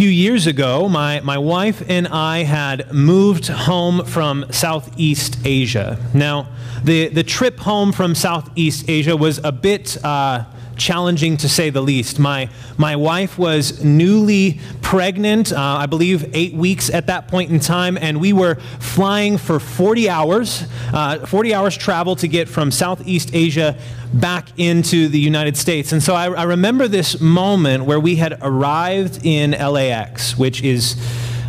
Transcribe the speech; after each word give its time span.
few 0.00 0.08
years 0.08 0.46
ago, 0.46 0.88
my, 0.88 1.20
my 1.20 1.36
wife 1.36 1.82
and 1.86 2.08
I 2.08 2.44
had 2.44 2.90
moved 2.90 3.48
home 3.48 4.02
from 4.06 4.46
Southeast 4.50 5.36
Asia. 5.44 5.98
Now, 6.14 6.48
the, 6.82 7.08
the 7.08 7.22
trip 7.22 7.58
home 7.58 7.92
from 7.92 8.14
Southeast 8.14 8.88
Asia 8.88 9.14
was 9.14 9.44
a 9.44 9.52
bit 9.52 10.02
uh, 10.02 10.46
challenging 10.78 11.36
to 11.36 11.50
say 11.50 11.68
the 11.68 11.82
least. 11.82 12.18
My, 12.18 12.48
my 12.78 12.96
wife 12.96 13.38
was 13.38 13.84
newly 13.84 14.58
pregnant, 14.90 15.52
uh, 15.52 15.56
I 15.56 15.86
believe 15.86 16.34
eight 16.34 16.52
weeks 16.52 16.90
at 16.90 17.06
that 17.06 17.28
point 17.28 17.48
in 17.52 17.60
time, 17.60 17.96
and 17.96 18.20
we 18.20 18.32
were 18.32 18.56
flying 18.80 19.38
for 19.38 19.60
40 19.60 20.10
hours, 20.10 20.64
uh, 20.92 21.24
40 21.26 21.54
hours 21.54 21.76
travel 21.76 22.16
to 22.16 22.26
get 22.26 22.48
from 22.48 22.72
Southeast 22.72 23.30
Asia 23.32 23.78
back 24.12 24.48
into 24.58 25.06
the 25.06 25.20
United 25.20 25.56
States. 25.56 25.92
And 25.92 26.02
so 26.02 26.16
I, 26.16 26.32
I 26.32 26.42
remember 26.42 26.88
this 26.88 27.20
moment 27.20 27.84
where 27.84 28.00
we 28.00 28.16
had 28.16 28.36
arrived 28.42 29.24
in 29.24 29.52
LAX, 29.52 30.36
which 30.36 30.60
is 30.64 30.96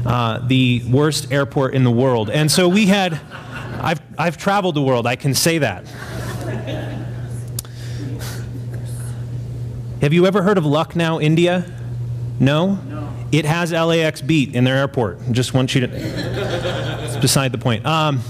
uh, 0.05 0.45
the 0.45 0.83
worst 0.87 1.31
airport 1.31 1.73
in 1.73 1.83
the 1.83 1.89
world. 1.89 2.29
And 2.29 2.51
so 2.51 2.69
we 2.69 2.85
had, 2.85 3.19
I've, 3.81 4.01
I've 4.19 4.37
traveled 4.37 4.75
the 4.75 4.83
world, 4.83 5.07
I 5.07 5.15
can 5.15 5.33
say 5.33 5.57
that. 5.57 5.87
Have 9.99 10.13
you 10.13 10.27
ever 10.27 10.43
heard 10.43 10.59
of 10.59 10.65
Lucknow, 10.67 11.19
India? 11.19 11.65
No? 12.39 12.75
No. 12.75 13.00
It 13.31 13.45
has 13.45 13.71
LAX 13.71 14.21
beat 14.21 14.55
in 14.55 14.63
their 14.63 14.75
airport. 14.75 15.31
Just 15.31 15.53
want 15.53 15.73
you 15.73 15.81
to. 15.81 15.89
it's 15.91 17.17
beside 17.17 17.51
the 17.51 17.57
point. 17.57 17.85
Um, 17.85 18.21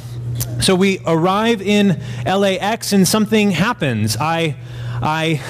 so 0.62 0.76
we 0.76 1.00
arrive 1.06 1.62
in 1.62 2.00
LAX 2.26 2.94
and 2.94 3.08
something 3.08 3.52
happens. 3.52 4.16
I, 4.18 4.56
I 5.02 5.42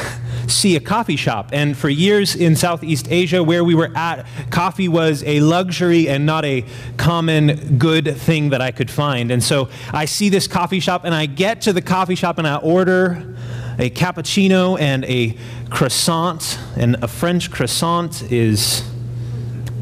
see 0.47 0.75
a 0.75 0.79
coffee 0.79 1.15
shop. 1.15 1.49
And 1.51 1.77
for 1.77 1.89
years 1.89 2.35
in 2.35 2.55
Southeast 2.55 3.07
Asia, 3.09 3.43
where 3.43 3.63
we 3.63 3.75
were 3.75 3.91
at, 3.95 4.25
coffee 4.49 4.87
was 4.87 5.23
a 5.23 5.39
luxury 5.41 6.07
and 6.07 6.25
not 6.25 6.45
a 6.45 6.65
common 6.97 7.77
good 7.77 8.15
thing 8.17 8.49
that 8.49 8.61
I 8.61 8.71
could 8.71 8.89
find. 8.89 9.31
And 9.31 9.43
so 9.43 9.69
I 9.91 10.05
see 10.05 10.29
this 10.29 10.47
coffee 10.47 10.79
shop 10.79 11.03
and 11.03 11.13
I 11.13 11.25
get 11.25 11.61
to 11.61 11.73
the 11.73 11.81
coffee 11.81 12.15
shop 12.15 12.37
and 12.37 12.47
I 12.47 12.55
order 12.57 13.35
a 13.79 13.89
cappuccino 13.89 14.79
and 14.79 15.03
a 15.05 15.37
croissant. 15.69 16.59
And 16.77 17.03
a 17.03 17.07
French 17.07 17.51
croissant 17.51 18.31
is 18.31 18.83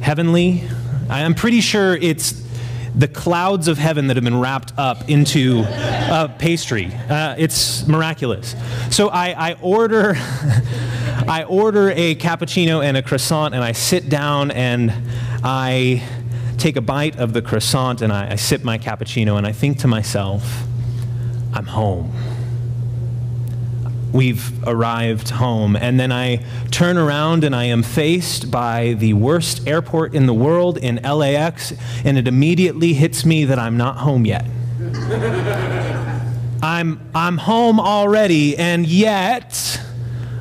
heavenly. 0.09 0.63
I'm 1.07 1.35
pretty 1.35 1.61
sure 1.61 1.93
it's 1.95 2.43
the 2.95 3.07
clouds 3.07 3.67
of 3.67 3.77
heaven 3.77 4.07
that 4.07 4.17
have 4.17 4.23
been 4.23 4.39
wrapped 4.39 4.73
up 4.75 5.07
into 5.07 5.59
a 5.59 6.33
pastry. 6.39 6.91
Uh, 7.07 7.35
it's 7.38 7.85
miraculous. 7.85 8.55
So 8.89 9.09
I, 9.09 9.52
I 9.52 9.57
order, 9.61 10.13
I 11.27 11.45
order 11.47 11.91
a 11.91 12.15
cappuccino 12.15 12.83
and 12.83 12.97
a 12.97 13.03
croissant, 13.03 13.53
and 13.53 13.63
I 13.63 13.73
sit 13.73 14.09
down 14.09 14.49
and 14.49 14.91
I 15.43 16.03
take 16.57 16.75
a 16.75 16.81
bite 16.81 17.19
of 17.19 17.33
the 17.33 17.43
croissant 17.43 18.02
and 18.02 18.11
I, 18.11 18.31
I 18.31 18.35
sip 18.35 18.63
my 18.63 18.80
cappuccino, 18.80 19.37
and 19.37 19.45
I 19.45 19.52
think 19.52 19.77
to 19.81 19.87
myself, 19.87 20.63
I'm 21.53 21.67
home 21.67 22.11
we've 24.11 24.67
arrived 24.67 25.29
home. 25.29 25.75
And 25.75 25.99
then 25.99 26.11
I 26.11 26.43
turn 26.71 26.97
around 26.97 27.43
and 27.43 27.55
I 27.55 27.65
am 27.65 27.83
faced 27.83 28.52
by 28.52 28.93
the 28.93 29.13
worst 29.13 29.67
airport 29.67 30.13
in 30.13 30.25
the 30.25 30.33
world 30.33 30.77
in 30.77 30.97
LAX, 30.97 31.73
and 32.03 32.17
it 32.17 32.27
immediately 32.27 32.93
hits 32.93 33.25
me 33.25 33.45
that 33.45 33.59
I'm 33.59 33.77
not 33.77 33.97
home 33.97 34.25
yet. 34.25 34.45
I'm, 36.61 36.99
I'm 37.15 37.37
home 37.37 37.80
already, 37.80 38.57
and 38.57 38.85
yet 38.85 39.81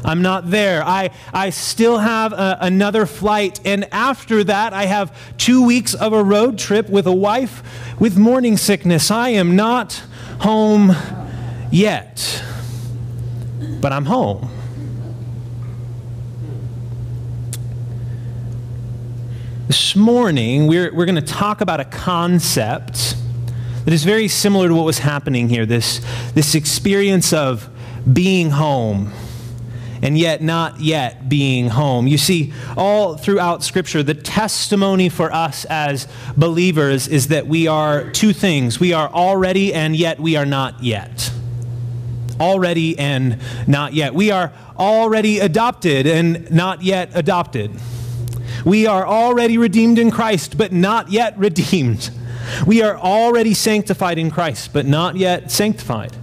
I'm 0.04 0.22
not 0.22 0.50
there. 0.50 0.82
I, 0.82 1.10
I 1.32 1.50
still 1.50 1.98
have 1.98 2.32
a, 2.32 2.58
another 2.60 3.06
flight, 3.06 3.60
and 3.64 3.92
after 3.92 4.42
that, 4.44 4.72
I 4.72 4.86
have 4.86 5.16
two 5.38 5.64
weeks 5.64 5.94
of 5.94 6.12
a 6.12 6.24
road 6.24 6.58
trip 6.58 6.88
with 6.88 7.06
a 7.06 7.12
wife 7.12 7.62
with 8.00 8.16
morning 8.16 8.56
sickness. 8.56 9.10
I 9.10 9.30
am 9.30 9.54
not 9.54 10.02
home 10.40 10.92
yet 11.70 12.42
but 13.80 13.92
I'm 13.92 14.04
home. 14.04 14.50
This 19.68 19.94
morning, 19.94 20.66
we're, 20.66 20.92
we're 20.94 21.04
going 21.04 21.16
to 21.16 21.20
talk 21.20 21.60
about 21.60 21.78
a 21.78 21.84
concept 21.84 23.16
that 23.84 23.92
is 23.92 24.04
very 24.04 24.26
similar 24.26 24.68
to 24.68 24.74
what 24.74 24.84
was 24.84 24.98
happening 24.98 25.48
here 25.48 25.66
this, 25.66 26.00
this 26.34 26.54
experience 26.54 27.32
of 27.32 27.68
being 28.10 28.50
home 28.50 29.12
and 30.02 30.16
yet 30.16 30.42
not 30.42 30.80
yet 30.80 31.28
being 31.28 31.68
home. 31.68 32.06
You 32.06 32.18
see, 32.18 32.52
all 32.76 33.16
throughout 33.16 33.62
Scripture, 33.62 34.02
the 34.02 34.14
testimony 34.14 35.08
for 35.08 35.32
us 35.32 35.64
as 35.66 36.08
believers 36.36 37.08
is 37.08 37.28
that 37.28 37.46
we 37.46 37.66
are 37.66 38.10
two 38.10 38.32
things 38.32 38.80
we 38.80 38.92
are 38.92 39.08
already 39.08 39.74
and 39.74 39.94
yet 39.94 40.18
we 40.18 40.36
are 40.36 40.46
not 40.46 40.82
yet 40.82 41.30
already 42.40 42.98
and 42.98 43.38
not 43.66 43.94
yet. 43.94 44.14
We 44.14 44.30
are 44.30 44.52
already 44.78 45.38
adopted 45.40 46.06
and 46.06 46.50
not 46.50 46.82
yet 46.82 47.10
adopted. 47.14 47.70
We 48.64 48.86
are 48.86 49.06
already 49.06 49.58
redeemed 49.58 49.98
in 49.98 50.10
Christ, 50.10 50.58
but 50.58 50.72
not 50.72 51.10
yet 51.10 51.38
redeemed. 51.38 52.10
We 52.66 52.82
are 52.82 52.96
already 52.96 53.54
sanctified 53.54 54.18
in 54.18 54.30
Christ, 54.30 54.72
but 54.72 54.86
not 54.86 55.16
yet 55.16 55.50
sanctified. 55.50 56.16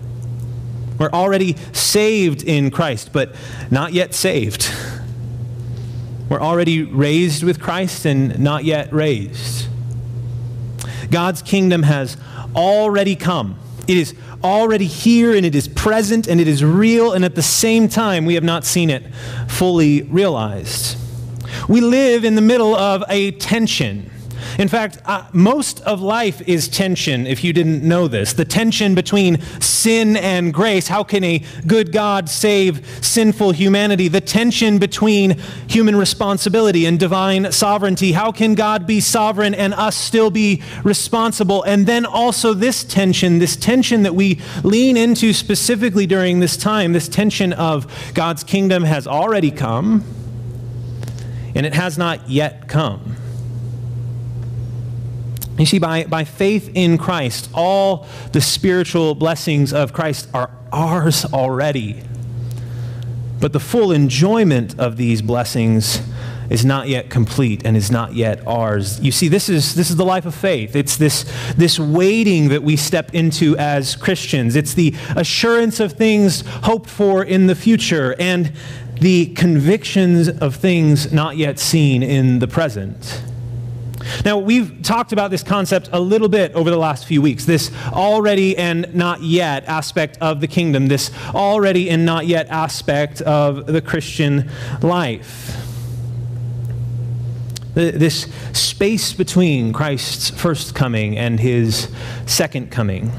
We're 0.97 1.11
already 1.11 1.55
saved 1.73 2.43
in 2.43 2.71
Christ, 2.71 3.11
but 3.11 3.35
not 3.69 3.93
yet 3.93 4.13
saved. 4.13 4.71
We're 6.29 6.41
already 6.41 6.83
raised 6.83 7.43
with 7.43 7.59
Christ 7.59 8.05
and 8.05 8.39
not 8.39 8.63
yet 8.63 8.91
raised. 8.91 9.67
God's 11.11 11.41
kingdom 11.41 11.83
has 11.83 12.17
already 12.55 13.15
come. 13.15 13.59
It 13.87 13.97
is 13.97 14.15
already 14.45 14.85
here 14.85 15.35
and 15.35 15.45
it 15.45 15.55
is 15.55 15.67
present 15.67 16.27
and 16.27 16.39
it 16.39 16.47
is 16.47 16.63
real, 16.63 17.13
and 17.13 17.25
at 17.25 17.35
the 17.35 17.41
same 17.41 17.89
time, 17.89 18.25
we 18.25 18.35
have 18.35 18.43
not 18.43 18.63
seen 18.63 18.89
it 18.89 19.03
fully 19.47 20.03
realized. 20.03 20.97
We 21.67 21.81
live 21.81 22.23
in 22.23 22.35
the 22.35 22.41
middle 22.41 22.75
of 22.75 23.03
a 23.09 23.31
tension 23.31 24.11
in 24.57 24.67
fact, 24.67 24.99
uh, 25.05 25.25
most 25.33 25.81
of 25.81 26.01
life 26.01 26.41
is 26.47 26.69
tension, 26.69 27.27
if 27.27 27.43
you 27.43 27.51
didn't 27.51 27.83
know 27.83 28.07
this. 28.07 28.33
The 28.33 28.45
tension 28.45 28.95
between 28.95 29.41
sin 29.59 30.15
and 30.15 30.53
grace. 30.53 30.87
How 30.87 31.03
can 31.03 31.23
a 31.23 31.43
good 31.67 31.91
God 31.91 32.29
save 32.29 32.85
sinful 33.03 33.51
humanity? 33.51 34.07
The 34.07 34.21
tension 34.21 34.79
between 34.79 35.39
human 35.67 35.95
responsibility 35.95 36.85
and 36.85 36.99
divine 36.99 37.51
sovereignty. 37.51 38.13
How 38.13 38.31
can 38.31 38.55
God 38.55 38.87
be 38.87 39.01
sovereign 39.01 39.53
and 39.53 39.73
us 39.73 39.95
still 39.95 40.31
be 40.31 40.63
responsible? 40.83 41.63
And 41.63 41.85
then 41.85 42.05
also 42.05 42.53
this 42.53 42.83
tension, 42.83 43.39
this 43.39 43.57
tension 43.57 44.03
that 44.03 44.15
we 44.15 44.39
lean 44.63 44.95
into 44.95 45.33
specifically 45.33 46.07
during 46.07 46.39
this 46.39 46.55
time, 46.55 46.93
this 46.93 47.09
tension 47.09 47.51
of 47.53 48.13
God's 48.13 48.43
kingdom 48.43 48.83
has 48.83 49.05
already 49.05 49.51
come 49.51 50.03
and 51.55 51.65
it 51.65 51.73
has 51.73 51.97
not 51.97 52.29
yet 52.29 52.67
come. 52.67 53.15
You 55.57 55.65
see, 55.65 55.79
by, 55.79 56.03
by 56.03 56.25
faith 56.25 56.69
in 56.73 56.97
Christ, 56.97 57.49
all 57.53 58.07
the 58.33 58.41
spiritual 58.41 59.15
blessings 59.15 59.71
of 59.71 59.93
Christ 59.93 60.27
are 60.33 60.51
ours 60.71 61.25
already. 61.25 62.03
But 63.39 63.53
the 63.53 63.59
full 63.59 63.91
enjoyment 63.91 64.77
of 64.79 64.97
these 64.97 65.21
blessings 65.21 66.01
is 66.49 66.65
not 66.65 66.87
yet 66.87 67.09
complete 67.09 67.65
and 67.65 67.75
is 67.75 67.89
not 67.89 68.13
yet 68.13 68.45
ours. 68.45 68.99
You 68.99 69.11
see, 69.11 69.27
this 69.27 69.49
is, 69.49 69.75
this 69.75 69.89
is 69.89 69.95
the 69.95 70.05
life 70.05 70.25
of 70.25 70.35
faith. 70.35 70.75
It's 70.75 70.97
this, 70.97 71.31
this 71.55 71.79
waiting 71.79 72.49
that 72.49 72.61
we 72.61 72.75
step 72.75 73.13
into 73.13 73.57
as 73.57 73.95
Christians. 73.95 74.55
It's 74.55 74.73
the 74.73 74.93
assurance 75.15 75.79
of 75.79 75.93
things 75.93 76.41
hoped 76.63 76.89
for 76.89 77.23
in 77.23 77.47
the 77.47 77.55
future 77.55 78.15
and 78.19 78.51
the 78.99 79.27
convictions 79.27 80.27
of 80.27 80.55
things 80.55 81.11
not 81.11 81.37
yet 81.37 81.59
seen 81.59 82.03
in 82.03 82.39
the 82.39 82.47
present. 82.47 83.21
Now, 84.23 84.37
we've 84.37 84.81
talked 84.81 85.11
about 85.11 85.31
this 85.31 85.43
concept 85.43 85.89
a 85.91 85.99
little 85.99 86.29
bit 86.29 86.53
over 86.53 86.69
the 86.69 86.77
last 86.77 87.05
few 87.05 87.21
weeks 87.21 87.45
this 87.45 87.71
already 87.91 88.57
and 88.57 88.93
not 88.93 89.21
yet 89.21 89.65
aspect 89.65 90.17
of 90.21 90.41
the 90.41 90.47
kingdom, 90.47 90.87
this 90.87 91.11
already 91.33 91.89
and 91.89 92.05
not 92.05 92.27
yet 92.27 92.47
aspect 92.47 93.21
of 93.21 93.65
the 93.67 93.81
Christian 93.81 94.49
life. 94.81 95.61
This 97.73 98.27
space 98.53 99.11
between 99.11 99.73
Christ's 99.73 100.29
first 100.29 100.75
coming 100.75 101.17
and 101.17 101.39
his 101.39 101.89
second 102.25 102.71
coming. 102.71 103.11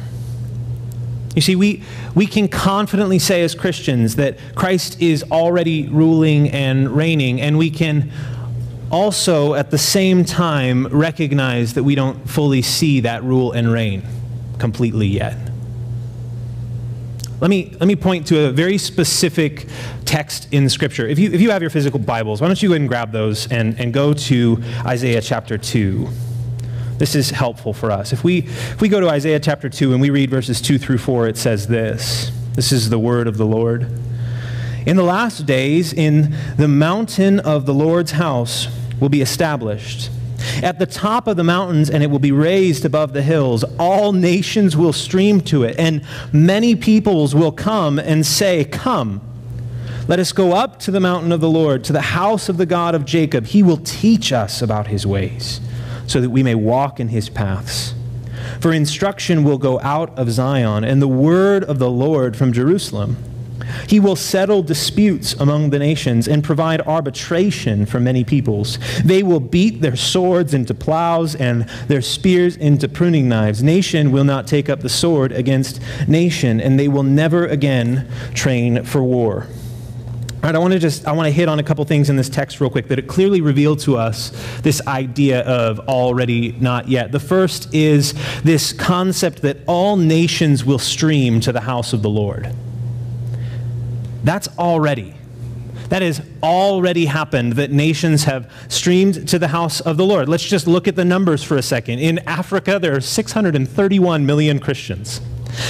You 1.35 1.43
see, 1.43 1.55
we, 1.55 1.83
we 2.15 2.27
can 2.27 2.49
confidently 2.49 3.19
say 3.19 3.43
as 3.43 3.55
Christians 3.55 4.17
that 4.17 4.39
Christ 4.55 5.03
is 5.03 5.23
already 5.25 5.87
ruling 5.89 6.49
and 6.49 6.89
reigning, 6.89 7.43
and 7.43 7.59
we 7.59 7.71
can 7.71 8.11
also 8.91 9.55
at 9.55 9.71
the 9.71 9.79
same 9.79 10.25
time 10.25 10.87
recognize 10.89 11.75
that 11.75 11.83
we 11.83 11.95
don't 11.95 12.29
fully 12.29 12.63
see 12.63 13.01
that 13.01 13.23
rule 13.25 13.53
and 13.53 13.71
reign 13.71 14.03
completely 14.59 15.07
yet. 15.07 15.37
let 17.41 17.51
me, 17.51 17.77
let 17.79 17.87
me 17.87 17.97
point 17.97 18.27
to 18.29 18.47
a 18.47 18.51
very 18.51 18.79
specific 18.79 19.67
text 20.05 20.49
in 20.53 20.69
Scripture. 20.71 21.07
If 21.07 21.19
you, 21.19 21.31
if 21.33 21.41
you 21.41 21.51
have 21.51 21.61
your 21.61 21.71
physical 21.71 21.99
Bibles, 21.99 22.41
why 22.41 22.47
don't 22.47 22.63
you 22.63 22.69
go 22.69 22.75
ahead 22.75 22.83
and 22.83 22.89
grab 22.89 23.13
those 23.13 23.51
and, 23.51 23.79
and 23.79 23.93
go 23.93 24.15
to 24.15 24.63
Isaiah 24.87 25.21
chapter 25.21 25.59
2. 25.59 26.09
This 26.99 27.15
is 27.15 27.31
helpful 27.31 27.75
for 27.75 27.91
us. 27.91 28.13
If 28.13 28.25
we, 28.25 28.39
if 28.39 28.81
we 28.81 28.89
go 28.89 29.01
to 29.01 29.09
Isaiah 29.11 29.41
chapter 29.41 29.69
2 29.69 29.93
and 29.93 30.01
we 30.01 30.09
read 30.09 30.31
verses 30.31 30.63
2 30.63 30.79
through 30.79 30.99
4, 30.99 31.29
it 31.29 31.37
says 31.37 31.67
this 31.67 32.31
This 32.55 32.73
is 32.73 32.89
the 32.89 32.99
word 32.99 33.27
of 33.27 33.37
the 33.37 33.45
Lord. 33.45 33.91
In 34.87 34.97
the 34.97 35.03
last 35.03 35.47
days, 35.47 35.93
in 35.93 36.35
the 36.57 36.69
mountain 36.69 37.41
of 37.41 37.67
the 37.67 37.75
Lord's 37.75 38.13
house 38.13 38.69
will 39.01 39.09
be 39.09 39.21
established 39.21 40.11
at 40.63 40.79
the 40.79 40.87
top 40.87 41.27
of 41.27 41.37
the 41.37 41.45
mountains, 41.45 41.91
and 41.91 42.05
it 42.05 42.07
will 42.07 42.21
be 42.21 42.31
raised 42.31 42.85
above 42.85 43.13
the 43.13 43.23
hills. 43.23 43.65
All 43.79 44.13
nations 44.13 44.77
will 44.77 44.93
stream 44.93 45.41
to 45.43 45.65
it, 45.65 45.77
and 45.77 46.03
many 46.33 46.77
peoples 46.77 47.35
will 47.35 47.51
come 47.53 47.99
and 47.99 48.25
say, 48.25 48.65
Come, 48.65 49.21
let 50.07 50.21
us 50.21 50.33
go 50.33 50.53
up 50.53 50.79
to 50.81 50.93
the 50.93 51.01
mountain 51.01 51.33
of 51.33 51.41
the 51.41 51.51
Lord, 51.51 51.83
to 51.85 51.93
the 51.93 52.01
house 52.01 52.49
of 52.49 52.57
the 52.57 52.67
God 52.67 52.95
of 52.95 53.05
Jacob. 53.05 53.47
He 53.47 53.63
will 53.63 53.79
teach 53.79 54.33
us 54.33 54.63
about 54.63 54.87
his 54.87 55.05
ways, 55.05 55.61
so 56.07 56.21
that 56.21 56.31
we 56.31 56.45
may 56.45 56.55
walk 56.55 57.01
in 57.01 57.09
his 57.09 57.29
paths. 57.29 57.93
For 58.61 58.73
instruction 58.73 59.43
will 59.43 59.59
go 59.59 59.81
out 59.81 60.17
of 60.17 60.31
Zion, 60.31 60.85
and 60.85 61.03
the 61.03 61.09
word 61.09 61.65
of 61.65 61.79
the 61.81 61.91
Lord 61.91 62.37
from 62.37 62.53
Jerusalem. 62.53 63.17
He 63.89 64.01
will 64.01 64.17
settle 64.17 64.63
disputes 64.63 65.35
among 65.35 65.71
the 65.71 65.79
nations 65.79 66.29
and 66.29 66.43
provide 66.43 66.81
arbitration 66.83 67.87
for 67.87 68.01
many 68.01 68.25
peoples. 68.25 68.79
They 69.05 69.23
will 69.23 69.41
beat 69.41 69.81
their 69.81 69.97
swords 69.97 70.55
into 70.55 70.75
plows 70.75 71.35
and 71.35 71.69
their 71.89 72.03
spears 72.03 72.57
into 72.57 72.89
pruning 72.89 73.29
knives. 73.29 73.63
Nation 73.63 74.13
will 74.13 74.25
not 74.25 74.47
take 74.47 74.69
up 74.69 74.81
the 74.81 74.89
sword 74.89 75.33
against 75.33 75.81
nation, 76.09 76.61
and 76.61 76.79
they 76.79 76.89
will 76.89 77.03
never 77.03 77.47
again 77.47 78.09
train 78.35 78.85
for 78.85 79.03
war. 79.03 79.47
All 80.47 80.53
right, 80.53 80.55
I 80.55 80.59
want 80.59 80.75
to 80.75 80.79
just 80.79 81.07
I 81.09 81.13
want 81.13 81.27
to 81.27 81.33
hit 81.33 81.49
on 81.49 81.59
a 81.59 81.63
couple 81.63 81.85
things 81.87 82.11
in 82.11 82.17
this 82.17 82.29
text 82.29 82.61
real 82.61 82.71
quick 82.71 82.89
that 82.89 82.99
it 82.99 83.09
clearly 83.09 83.41
revealed 83.41 83.81
to 83.81 83.97
us 83.97 84.31
this 84.61 84.87
idea 84.87 85.41
of 85.41 85.81
already 85.89 86.53
not 86.53 86.89
yet. 86.89 87.11
The 87.11 87.19
first 87.19 87.75
is 87.75 88.15
this 88.43 88.73
concept 88.73 89.43
that 89.43 89.57
all 89.67 89.97
nations 89.97 90.65
will 90.65 90.79
stream 90.79 91.41
to 91.41 91.53
the 91.53 91.63
house 91.63 91.93
of 91.93 92.03
the 92.03 92.11
Lord. 92.11 92.55
That's 94.27 94.49
already. 94.59 95.15
That 95.91 96.03
has 96.03 96.21
already 96.43 97.07
happened, 97.07 97.53
that 97.53 97.71
nations 97.71 98.25
have 98.25 98.51
streamed 98.67 99.29
to 99.29 99.39
the 99.39 99.47
house 99.47 99.81
of 99.81 99.97
the 99.97 100.05
Lord. 100.05 100.29
Let's 100.29 100.43
just 100.43 100.67
look 100.67 100.89
at 100.89 100.97
the 100.97 101.05
numbers 101.05 101.45
for 101.45 101.57
a 101.57 101.63
second. 101.63 102.01
In 102.01 102.19
Africa, 102.27 102.81
there 102.81 102.97
are 102.97 103.01
631 103.01 104.27
million 104.27 104.59
Christians. 104.59 105.21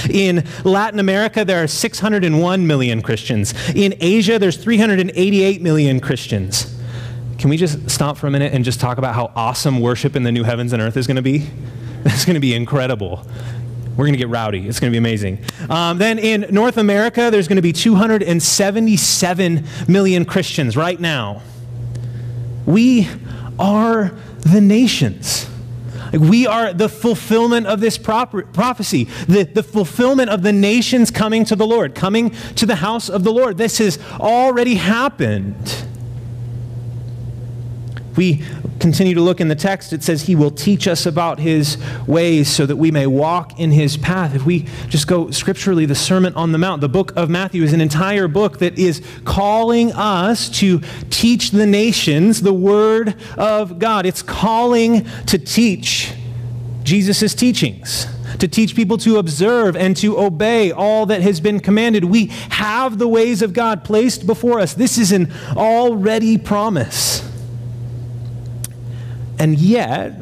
In 0.09 0.43
Latin 0.63 0.99
America, 0.99 1.45
there 1.45 1.63
are 1.63 1.67
601 1.67 2.65
million 2.65 3.03
Christians. 3.03 3.53
In 3.75 3.93
Asia, 3.99 4.39
there's 4.39 4.57
388 4.57 5.61
million 5.61 5.99
Christians. 5.99 6.75
Can 7.37 7.51
we 7.51 7.57
just 7.57 7.87
stop 7.87 8.17
for 8.17 8.25
a 8.25 8.31
minute 8.31 8.55
and 8.55 8.65
just 8.65 8.79
talk 8.79 8.97
about 8.97 9.13
how 9.13 9.31
awesome 9.35 9.79
worship 9.81 10.15
in 10.15 10.23
the 10.23 10.31
new 10.31 10.43
heavens 10.43 10.73
and 10.73 10.81
earth 10.81 10.97
is 10.97 11.05
going 11.05 11.17
to 11.17 11.21
be? 11.21 11.47
It's 12.05 12.23
going 12.23 12.35
to 12.35 12.39
be 12.39 12.53
incredible. 12.53 13.27
We're 13.97 14.05
going 14.05 14.13
to 14.13 14.19
get 14.19 14.29
rowdy. 14.29 14.67
It's 14.67 14.79
going 14.79 14.93
to 14.93 14.93
be 14.93 14.99
amazing. 14.99 15.43
Um, 15.71 15.97
then 15.97 16.19
in 16.19 16.45
North 16.51 16.77
America, 16.77 17.29
there's 17.31 17.47
going 17.47 17.55
to 17.55 17.63
be 17.63 17.73
277 17.73 19.65
million 19.87 20.23
Christians 20.23 20.77
right 20.77 20.99
now. 20.99 21.41
We 22.67 23.07
are 23.57 24.11
the 24.41 24.61
nations. 24.61 25.49
We 26.13 26.45
are 26.45 26.73
the 26.73 26.89
fulfillment 26.89 27.65
of 27.65 27.79
this 27.79 27.97
prophecy, 27.97 29.05
the, 29.27 29.49
the 29.51 29.63
fulfillment 29.63 30.29
of 30.29 30.43
the 30.43 30.53
nations 30.53 31.09
coming 31.09 31.43
to 31.45 31.55
the 31.55 31.65
Lord, 31.65 31.95
coming 31.95 32.29
to 32.55 32.67
the 32.67 32.75
house 32.75 33.09
of 33.09 33.23
the 33.23 33.33
Lord. 33.33 33.57
This 33.57 33.79
has 33.79 33.97
already 34.19 34.75
happened. 34.75 35.85
We 38.15 38.43
continue 38.79 39.13
to 39.15 39.21
look 39.21 39.41
in 39.41 39.47
the 39.47 39.55
text, 39.55 39.93
it 39.93 40.03
says 40.03 40.23
he 40.23 40.35
will 40.35 40.51
teach 40.51 40.87
us 40.87 41.05
about 41.05 41.39
his 41.39 41.77
ways 42.05 42.49
so 42.49 42.65
that 42.65 42.75
we 42.75 42.91
may 42.91 43.07
walk 43.07 43.59
in 43.59 43.71
his 43.71 43.97
path. 43.97 44.35
If 44.35 44.45
we 44.45 44.65
just 44.89 45.07
go 45.07 45.31
scripturally, 45.31 45.85
the 45.85 45.95
Sermon 45.95 46.33
on 46.35 46.51
the 46.51 46.57
Mount, 46.57 46.81
the 46.81 46.89
book 46.89 47.13
of 47.15 47.29
Matthew 47.29 47.63
is 47.63 47.73
an 47.73 47.81
entire 47.81 48.27
book 48.27 48.59
that 48.59 48.77
is 48.77 49.01
calling 49.25 49.91
us 49.93 50.49
to 50.59 50.81
teach 51.09 51.51
the 51.51 51.65
nations 51.65 52.41
the 52.41 52.53
word 52.53 53.15
of 53.37 53.79
God. 53.79 54.05
It's 54.05 54.21
calling 54.21 55.05
to 55.27 55.37
teach 55.37 56.13
Jesus' 56.83 57.33
teachings 57.33 58.07
to 58.39 58.47
teach 58.47 58.75
people 58.75 58.97
to 58.99 59.17
observe 59.17 59.75
and 59.75 59.95
to 59.97 60.19
obey 60.19 60.71
all 60.71 61.05
that 61.07 61.21
has 61.21 61.39
been 61.39 61.59
commanded. 61.59 62.03
We 62.03 62.27
have 62.49 62.97
the 62.97 63.07
ways 63.07 63.41
of 63.41 63.53
God 63.53 63.83
placed 63.83 64.27
before 64.27 64.59
us. 64.59 64.73
This 64.73 64.97
is 64.97 65.11
an 65.11 65.33
already 65.55 66.37
promise. 66.37 67.23
And 69.39 69.57
yet, 69.57 70.13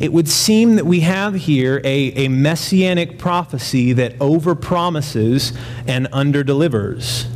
it 0.00 0.12
would 0.12 0.28
seem 0.28 0.76
that 0.76 0.86
we 0.86 1.00
have 1.00 1.34
here 1.34 1.80
a, 1.84 2.24
a 2.24 2.28
messianic 2.28 3.18
prophecy 3.18 3.92
that 3.94 4.18
overpromises 4.18 5.56
and 5.86 6.06
underdelivers. 6.10 7.26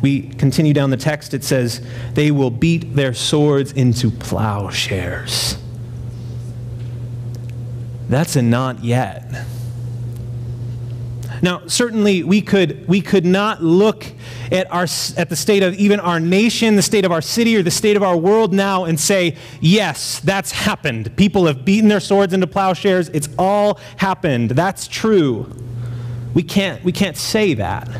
We 0.00 0.22
continue 0.22 0.72
down 0.72 0.90
the 0.90 0.96
text, 0.96 1.34
it 1.34 1.42
says, 1.42 1.84
They 2.14 2.30
will 2.30 2.50
beat 2.50 2.94
their 2.94 3.12
swords 3.14 3.72
into 3.72 4.10
plowshares. 4.10 5.58
That's 8.08 8.36
a 8.36 8.42
not 8.42 8.84
yet. 8.84 9.44
Now, 11.46 11.64
certainly 11.68 12.24
we 12.24 12.42
could, 12.42 12.88
we 12.88 13.00
could 13.00 13.24
not 13.24 13.62
look 13.62 14.04
at, 14.50 14.68
our, 14.72 14.88
at 15.16 15.28
the 15.28 15.36
state 15.36 15.62
of 15.62 15.74
even 15.74 16.00
our 16.00 16.18
nation, 16.18 16.74
the 16.74 16.82
state 16.82 17.04
of 17.04 17.12
our 17.12 17.20
city, 17.22 17.54
or 17.56 17.62
the 17.62 17.70
state 17.70 17.96
of 17.96 18.02
our 18.02 18.16
world 18.16 18.52
now 18.52 18.82
and 18.82 18.98
say, 18.98 19.36
yes, 19.60 20.18
that's 20.18 20.50
happened. 20.50 21.16
People 21.16 21.46
have 21.46 21.64
beaten 21.64 21.88
their 21.88 22.00
swords 22.00 22.32
into 22.32 22.48
plowshares. 22.48 23.10
It's 23.10 23.28
all 23.38 23.78
happened. 23.96 24.50
That's 24.50 24.88
true. 24.88 25.54
We 26.34 26.42
can't, 26.42 26.82
we 26.82 26.90
can't 26.90 27.16
say 27.16 27.54
that. 27.54 27.90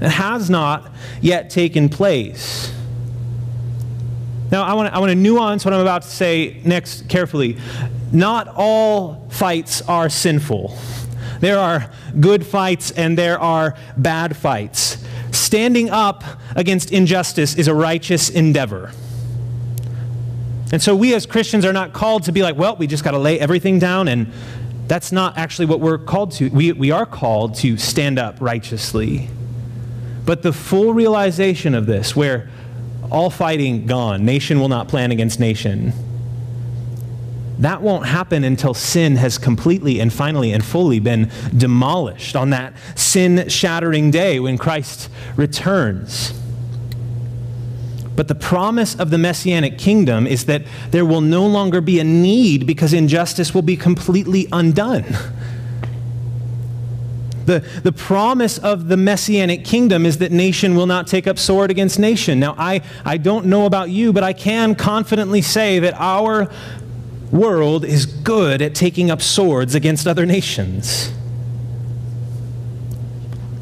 It 0.00 0.10
has 0.10 0.48
not 0.48 0.92
yet 1.20 1.50
taken 1.50 1.88
place. 1.88 2.72
Now, 4.52 4.62
I 4.62 4.74
want, 4.74 4.88
to, 4.88 4.94
I 4.94 5.00
want 5.00 5.10
to 5.10 5.16
nuance 5.16 5.64
what 5.64 5.74
I'm 5.74 5.80
about 5.80 6.02
to 6.02 6.08
say 6.08 6.60
next 6.64 7.08
carefully. 7.08 7.58
Not 8.12 8.46
all 8.54 9.26
fights 9.30 9.82
are 9.82 10.08
sinful. 10.08 10.78
There 11.40 11.58
are 11.58 11.90
good 12.18 12.46
fights 12.46 12.90
and 12.90 13.16
there 13.16 13.38
are 13.38 13.74
bad 13.96 14.36
fights. 14.36 15.04
Standing 15.32 15.90
up 15.90 16.24
against 16.54 16.92
injustice 16.92 17.54
is 17.56 17.68
a 17.68 17.74
righteous 17.74 18.30
endeavor. 18.30 18.92
And 20.72 20.82
so 20.82 20.96
we 20.96 21.14
as 21.14 21.26
Christians 21.26 21.64
are 21.64 21.72
not 21.72 21.92
called 21.92 22.24
to 22.24 22.32
be 22.32 22.42
like, 22.42 22.56
well, 22.56 22.76
we 22.76 22.86
just 22.86 23.04
got 23.04 23.12
to 23.12 23.18
lay 23.18 23.38
everything 23.38 23.78
down. 23.78 24.08
And 24.08 24.32
that's 24.88 25.12
not 25.12 25.38
actually 25.38 25.66
what 25.66 25.80
we're 25.80 25.98
called 25.98 26.32
to. 26.32 26.48
We, 26.48 26.72
we 26.72 26.90
are 26.90 27.06
called 27.06 27.54
to 27.56 27.76
stand 27.76 28.18
up 28.18 28.40
righteously. 28.40 29.28
But 30.24 30.42
the 30.42 30.52
full 30.52 30.92
realization 30.92 31.74
of 31.74 31.86
this, 31.86 32.16
where 32.16 32.48
all 33.10 33.30
fighting 33.30 33.86
gone, 33.86 34.24
nation 34.24 34.58
will 34.58 34.68
not 34.68 34.88
plan 34.88 35.12
against 35.12 35.38
nation, 35.38 35.92
that 37.58 37.80
won't 37.80 38.06
happen 38.06 38.44
until 38.44 38.74
sin 38.74 39.16
has 39.16 39.38
completely 39.38 40.00
and 40.00 40.12
finally 40.12 40.52
and 40.52 40.64
fully 40.64 41.00
been 41.00 41.30
demolished 41.56 42.36
on 42.36 42.50
that 42.50 42.74
sin 42.94 43.48
shattering 43.48 44.10
day 44.10 44.38
when 44.38 44.58
Christ 44.58 45.08
returns. 45.36 46.34
But 48.14 48.28
the 48.28 48.34
promise 48.34 48.94
of 48.94 49.10
the 49.10 49.18
messianic 49.18 49.78
kingdom 49.78 50.26
is 50.26 50.46
that 50.46 50.62
there 50.90 51.04
will 51.04 51.20
no 51.20 51.46
longer 51.46 51.80
be 51.80 52.00
a 52.00 52.04
need 52.04 52.66
because 52.66 52.92
injustice 52.92 53.54
will 53.54 53.62
be 53.62 53.76
completely 53.76 54.48
undone. 54.52 55.04
The, 57.46 57.60
the 57.84 57.92
promise 57.92 58.58
of 58.58 58.88
the 58.88 58.96
messianic 58.96 59.64
kingdom 59.64 60.04
is 60.04 60.18
that 60.18 60.32
nation 60.32 60.74
will 60.74 60.86
not 60.86 61.06
take 61.06 61.28
up 61.28 61.38
sword 61.38 61.70
against 61.70 61.96
nation. 61.96 62.40
Now, 62.40 62.56
I, 62.58 62.82
I 63.04 63.18
don't 63.18 63.46
know 63.46 63.66
about 63.66 63.88
you, 63.88 64.12
but 64.12 64.24
I 64.24 64.32
can 64.32 64.74
confidently 64.74 65.42
say 65.42 65.78
that 65.78 65.94
our 65.94 66.50
world 67.32 67.84
is 67.84 68.06
good 68.06 68.62
at 68.62 68.74
taking 68.74 69.10
up 69.10 69.20
swords 69.20 69.74
against 69.74 70.06
other 70.06 70.26
nations. 70.26 71.12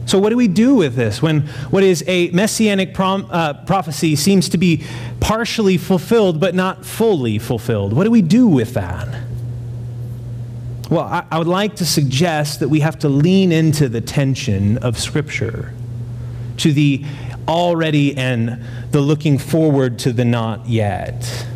So, 0.07 0.19
what 0.19 0.31
do 0.31 0.37
we 0.37 0.49
do 0.49 0.75
with 0.75 0.95
this 0.95 1.23
when 1.23 1.43
what 1.71 1.83
is 1.83 2.05
a 2.07 2.31
messianic 2.31 2.95
prom, 2.95 3.27
uh, 3.31 3.55
prophecy 3.65 4.17
seems 4.17 4.49
to 4.51 4.59
be 4.59 4.85
partially 5.21 5.79
fulfilled 5.79 6.41
but 6.41 6.55
not 6.55 6.85
fully 6.85 7.39
fulfilled? 7.39 7.95
What 7.95 8.05
do 8.05 8.11
we 8.11 8.23
do 8.23 8.47
with 8.47 8.75
that? 8.75 9.09
Well, 10.91 11.05
I, 11.05 11.25
I 11.31 11.39
would 11.39 11.49
like 11.49 11.77
to 11.77 11.87
suggest 11.87 12.61
that 12.61 12.69
we 12.69 12.81
have 12.81 12.99
to 13.01 13.09
lean 13.09 13.51
into 13.51 13.89
the 13.89 14.03
tension 14.03 14.79
of 14.79 14.99
Scripture, 14.99 15.73
to 16.59 16.73
the 16.73 17.05
already 17.49 18.17
and 18.17 18.63
the 18.91 19.01
looking 19.01 19.39
forward 19.39 19.99
to 20.01 20.13
the 20.13 20.25
not 20.25 20.69
yet. 20.69 21.47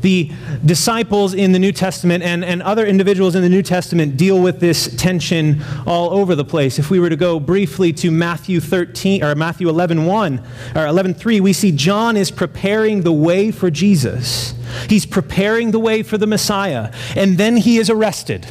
The 0.00 0.30
disciples 0.64 1.34
in 1.34 1.52
the 1.52 1.58
New 1.58 1.72
Testament 1.72 2.22
and, 2.22 2.44
and 2.44 2.62
other 2.62 2.86
individuals 2.86 3.34
in 3.34 3.42
the 3.42 3.48
New 3.48 3.62
Testament 3.62 4.16
deal 4.16 4.40
with 4.40 4.60
this 4.60 4.94
tension 4.96 5.62
all 5.86 6.10
over 6.10 6.34
the 6.34 6.44
place. 6.44 6.78
If 6.78 6.90
we 6.90 6.98
were 6.98 7.10
to 7.10 7.16
go 7.16 7.38
briefly 7.40 7.92
to 7.94 8.10
Matthew 8.10 8.60
13 8.60 9.22
or 9.22 9.34
Matthew 9.34 9.68
11 9.68 10.06
1 10.06 10.46
or 10.76 10.86
11 10.86 11.14
3, 11.14 11.40
we 11.40 11.52
see 11.52 11.72
John 11.72 12.16
is 12.16 12.30
preparing 12.30 13.02
the 13.02 13.12
way 13.12 13.50
for 13.50 13.70
Jesus. 13.70 14.54
He's 14.88 15.06
preparing 15.06 15.70
the 15.70 15.80
way 15.80 16.02
for 16.02 16.16
the 16.16 16.26
Messiah, 16.26 16.92
and 17.16 17.38
then 17.38 17.56
he 17.56 17.78
is 17.78 17.90
arrested. 17.90 18.46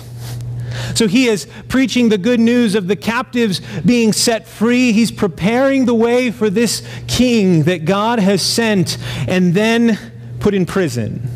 So 0.96 1.08
he 1.08 1.28
is 1.28 1.48
preaching 1.68 2.10
the 2.10 2.18
good 2.18 2.40
news 2.40 2.76
of 2.76 2.88
the 2.88 2.96
captives 2.96 3.62
being 3.86 4.14
set 4.14 4.48
free. 4.48 4.92
He's 4.92 5.12
preparing 5.12 5.86
the 5.86 5.94
way 5.94 6.32
for 6.32 6.50
this 6.50 6.88
king 7.08 7.64
that 7.64 7.86
God 7.86 8.20
has 8.20 8.42
sent 8.42 8.98
and 9.28 9.54
then 9.54 9.98
put 10.40 10.54
in 10.54 10.66
prison. 10.66 11.28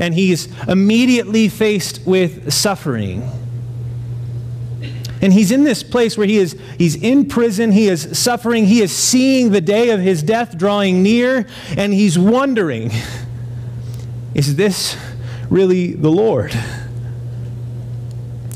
And 0.00 0.14
he's 0.14 0.48
immediately 0.66 1.48
faced 1.48 2.04
with 2.06 2.52
suffering. 2.52 3.30
And 5.22 5.32
he's 5.32 5.50
in 5.50 5.64
this 5.64 5.82
place 5.82 6.16
where 6.16 6.26
he 6.26 6.38
is 6.38 6.58
he's 6.78 6.96
in 6.96 7.28
prison, 7.28 7.72
he 7.72 7.88
is 7.88 8.18
suffering, 8.18 8.64
he 8.66 8.80
is 8.80 8.90
seeing 8.96 9.50
the 9.50 9.60
day 9.60 9.90
of 9.90 10.00
his 10.00 10.22
death 10.22 10.56
drawing 10.56 11.02
near, 11.02 11.46
and 11.76 11.92
he's 11.92 12.18
wondering, 12.18 12.90
is 14.34 14.56
this 14.56 14.96
really 15.50 15.92
the 15.92 16.10
Lord? 16.10 16.58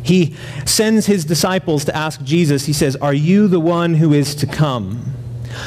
He 0.03 0.37
sends 0.67 1.07
his 1.07 1.25
disciples 1.25 1.85
to 1.87 1.97
ask 1.97 2.23
Jesus, 2.23 2.67
he 2.67 2.73
says, 2.73 2.95
Are 2.97 3.15
you 3.15 3.49
the 3.49 3.61
one 3.61 3.95
who 3.95 4.13
is 4.13 4.35
to 4.37 4.47
come? 4.47 5.14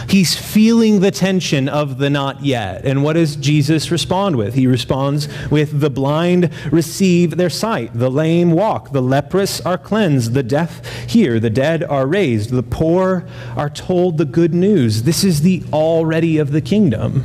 He's 0.10 0.38
feeling 0.38 1.00
the 1.00 1.12
tension 1.12 1.68
of 1.70 1.98
the 1.98 2.10
not 2.10 2.44
yet. 2.44 2.86
And 2.86 3.04
what 3.04 3.14
does 3.14 3.36
Jesus 3.36 3.92
respond 3.92 4.36
with? 4.36 4.54
He 4.54 4.68
responds 4.68 5.28
with 5.50 5.80
the 5.80 5.90
blind 5.90 6.52
receive 6.72 7.38
their 7.38 7.50
sight, 7.50 7.92
the 7.94 8.10
lame 8.10 8.52
walk, 8.52 8.92
the 8.92 9.02
leprous 9.02 9.62
are 9.62 9.78
cleansed, 9.78 10.34
the 10.34 10.44
deaf 10.44 10.86
hear, 11.08 11.40
the 11.40 11.50
dead 11.50 11.84
are 11.84 12.08
raised, 12.08 12.50
the 12.52 12.64
poor 12.64 13.28
are 13.56 13.70
told 13.70 14.18
the 14.18 14.26
good 14.26 14.54
news. 14.54 15.04
This 15.04 15.24
is 15.24 15.42
the 15.42 15.64
already 15.72 16.38
of 16.38 16.52
the 16.52 16.62
kingdom. 16.62 17.24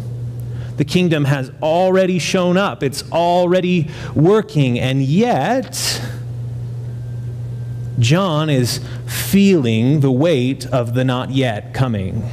The 0.76 0.85
kingdom 0.85 1.26
has 1.26 1.50
already 1.62 2.19
shown 2.19 2.57
up, 2.57 2.83
it's 2.83 3.11
already 3.12 3.90
working, 4.14 4.78
and 4.78 5.02
yet 5.02 6.02
John 7.99 8.49
is 8.50 8.81
feeling 9.07 10.00
the 10.00 10.11
weight 10.11 10.66
of 10.66 10.95
the 10.95 11.04
not 11.04 11.31
yet 11.31 11.75
coming. 11.75 12.28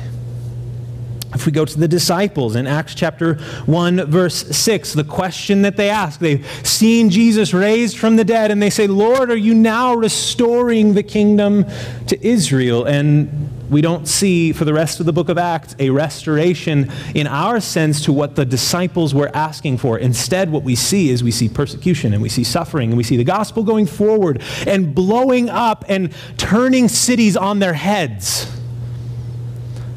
If 1.40 1.46
we 1.46 1.54
go 1.54 1.64
to 1.64 1.80
the 1.80 1.88
disciples 1.88 2.58
in 2.58 2.68
Acts 2.68 2.94
chapter 2.94 3.36
1, 3.66 4.12
verse 4.12 4.36
6, 4.36 4.92
the 4.92 5.06
question 5.06 5.62
that 5.62 5.78
they 5.78 5.90
ask, 5.90 6.20
they've 6.20 6.46
seen 6.68 7.10
Jesus 7.10 7.54
raised 7.54 7.98
from 7.98 8.18
the 8.18 8.26
dead, 8.26 8.52
and 8.52 8.62
they 8.62 8.70
say, 8.70 8.88
Lord, 8.88 9.32
are 9.32 9.38
you 9.38 9.54
now 9.54 9.94
restoring 9.94 10.96
the 10.96 11.02
kingdom 11.02 11.64
to 12.08 12.28
Israel? 12.28 12.84
And 12.84 13.50
we 13.70 13.80
don't 13.80 14.06
see 14.06 14.52
for 14.52 14.66
the 14.66 14.74
rest 14.74 15.00
of 15.00 15.06
the 15.06 15.14
book 15.14 15.30
of 15.30 15.38
Acts 15.38 15.78
a 15.80 15.92
restoration 15.92 16.92
in 17.16 17.26
our 17.26 17.62
sense 17.62 18.04
to 18.04 18.12
what 18.12 18.36
the 18.36 18.44
disciples 18.44 19.16
were 19.16 19.34
asking 19.34 19.78
for. 19.78 19.98
Instead, 19.98 20.52
what 20.52 20.64
we 20.64 20.76
see 20.76 21.10
is 21.10 21.24
we 21.24 21.32
see 21.32 21.48
persecution 21.48 22.12
and 22.12 22.22
we 22.22 22.28
see 22.28 22.44
suffering 22.44 22.90
and 22.90 22.98
we 22.98 23.04
see 23.06 23.16
the 23.16 23.24
gospel 23.24 23.64
going 23.64 23.86
forward 23.86 24.42
and 24.68 24.94
blowing 24.94 25.50
up 25.50 25.86
and 25.88 26.14
turning 26.36 26.90
cities 26.90 27.38
on 27.38 27.60
their 27.60 27.76
heads. 27.76 28.59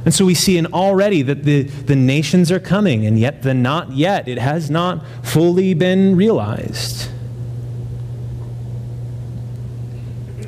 And 0.04 0.12
so 0.12 0.25
we 0.25 0.35
see 0.35 0.59
in 0.59 0.66
already 0.66 1.23
that 1.23 1.44
the, 1.44 1.62
the 1.62 1.94
nations 1.94 2.50
are 2.50 2.59
coming, 2.59 3.06
and 3.06 3.18
yet 3.18 3.42
the 3.42 3.54
not 3.54 3.92
yet. 3.92 4.26
It 4.26 4.38
has 4.38 4.71
not 4.71 5.04
fully 5.23 5.75
been 5.75 6.16
realized. 6.16 7.09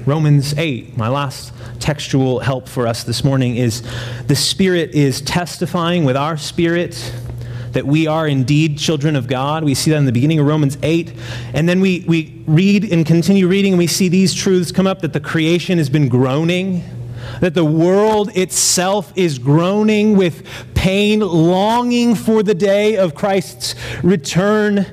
Romans 0.07 0.57
8, 0.59 0.97
my 0.97 1.09
last 1.09 1.53
textual 1.79 2.41
help 2.41 2.69
for 2.69 2.87
us 2.87 3.05
this 3.05 3.25
morning 3.25 3.57
is 3.57 3.83
the 4.27 4.37
Spirit 4.37 4.91
is 4.91 5.23
testifying 5.23 6.05
with 6.05 6.17
our 6.17 6.37
spirit 6.37 7.13
that 7.73 7.87
we 7.87 8.07
are 8.07 8.27
indeed 8.27 8.79
children 8.79 9.17
of 9.17 9.27
God. 9.27 9.65
We 9.65 9.75
see 9.75 9.91
that 9.91 9.97
in 9.99 10.05
the 10.05 10.13
beginning 10.13 10.39
of 10.39 10.47
Romans 10.47 10.79
8. 10.83 11.13
And 11.55 11.69
then 11.69 11.81
we, 11.81 12.05
we 12.07 12.43
read 12.47 12.91
and 12.91 13.05
continue 13.05 13.49
reading, 13.49 13.73
and 13.73 13.79
we 13.79 13.87
see 13.87 14.09
these 14.09 14.33
truths 14.33 14.73
come 14.73 14.87
up 14.87 15.01
that 15.01 15.13
the 15.13 15.21
creation 15.21 15.79
has 15.79 15.89
been 15.89 16.09
groaning, 16.09 16.83
that 17.41 17.55
the 17.55 17.65
world 17.65 18.37
itself 18.37 19.13
is 19.17 19.39
groaning 19.39 20.17
with 20.17 20.47
pain, 20.75 21.21
longing 21.21 22.15
for 22.15 22.43
the 22.43 22.55
day 22.55 22.97
of 22.97 23.15
Christ's 23.15 23.75
return. 24.03 24.87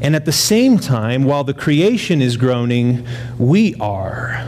And 0.00 0.14
at 0.14 0.24
the 0.24 0.32
same 0.32 0.78
time, 0.78 1.24
while 1.24 1.44
the 1.44 1.54
creation 1.54 2.20
is 2.20 2.36
groaning, 2.36 3.06
we 3.38 3.74
are 3.76 4.46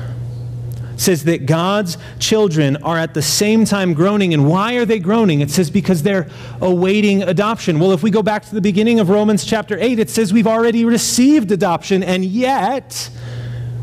says 0.99 1.25
that 1.25 1.47
God's 1.47 1.97
children 2.19 2.77
are 2.79 2.99
at 2.99 3.15
the 3.15 3.23
same 3.23 3.65
time 3.65 3.95
groaning. 3.95 4.35
And 4.35 4.49
why 4.49 4.75
are 4.75 4.85
they 4.85 4.99
groaning? 4.99 5.41
It 5.41 5.51
says 5.51 5.71
because 5.71 6.03
they're 6.03 6.29
awaiting 6.61 7.23
adoption. 7.23 7.79
Well, 7.79 7.93
if 7.93 8.03
we 8.03 8.11
go 8.11 8.23
back 8.23 8.45
to 8.47 8.55
the 8.55 8.61
beginning 8.61 9.01
of 9.01 9.09
Romans 9.09 9.45
chapter 9.45 9.79
8, 9.79 9.99
it 9.99 10.11
says 10.11 10.33
we've 10.33 10.47
already 10.47 10.85
received 10.85 11.53
adoption, 11.53 12.03
and 12.03 12.25
yet 12.25 13.11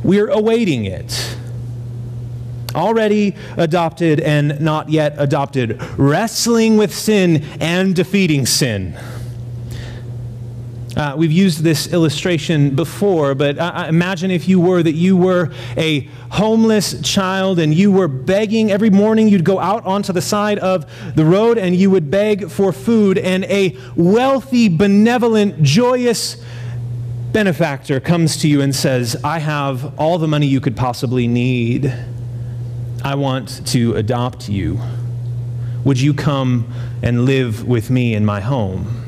we're 0.03 0.27
awaiting 0.29 0.85
it. 0.85 1.37
Already 2.75 3.35
adopted 3.57 4.19
and 4.19 4.59
not 4.59 4.89
yet 4.89 5.15
adopted, 5.17 5.81
wrestling 5.97 6.77
with 6.77 6.93
sin 6.93 7.43
and 7.59 7.95
defeating 7.95 8.45
sin. 8.45 8.97
Uh, 10.95 11.13
we've 11.17 11.31
used 11.31 11.59
this 11.59 11.91
illustration 11.91 12.73
before, 12.73 13.35
but 13.35 13.57
uh, 13.57 13.85
imagine 13.89 14.31
if 14.31 14.47
you 14.47 14.61
were 14.61 14.81
that 14.81 14.93
you 14.93 15.17
were 15.17 15.51
a 15.75 16.01
homeless 16.31 17.01
child 17.01 17.59
and 17.59 17.73
you 17.73 17.91
were 17.91 18.07
begging 18.07 18.71
every 18.71 18.89
morning. 18.89 19.27
You'd 19.27 19.43
go 19.43 19.59
out 19.59 19.85
onto 19.85 20.13
the 20.13 20.21
side 20.21 20.57
of 20.59 20.85
the 21.15 21.25
road 21.25 21.57
and 21.57 21.75
you 21.75 21.89
would 21.91 22.09
beg 22.09 22.49
for 22.49 22.71
food, 22.71 23.17
and 23.17 23.43
a 23.45 23.77
wealthy, 23.97 24.69
benevolent, 24.69 25.61
joyous 25.61 26.41
benefactor 27.33 27.99
comes 27.99 28.37
to 28.37 28.47
you 28.47 28.61
and 28.61 28.73
says, 28.73 29.17
I 29.21 29.39
have 29.39 29.99
all 29.99 30.17
the 30.17 30.29
money 30.29 30.47
you 30.47 30.61
could 30.61 30.77
possibly 30.77 31.27
need. 31.27 31.93
I 33.03 33.15
want 33.15 33.65
to 33.67 33.95
adopt 33.95 34.49
you. 34.49 34.79
Would 35.83 35.99
you 35.99 36.13
come 36.13 36.71
and 37.03 37.25
live 37.25 37.67
with 37.67 37.89
me 37.89 38.15
in 38.15 38.25
my 38.25 38.41
home? 38.41 39.05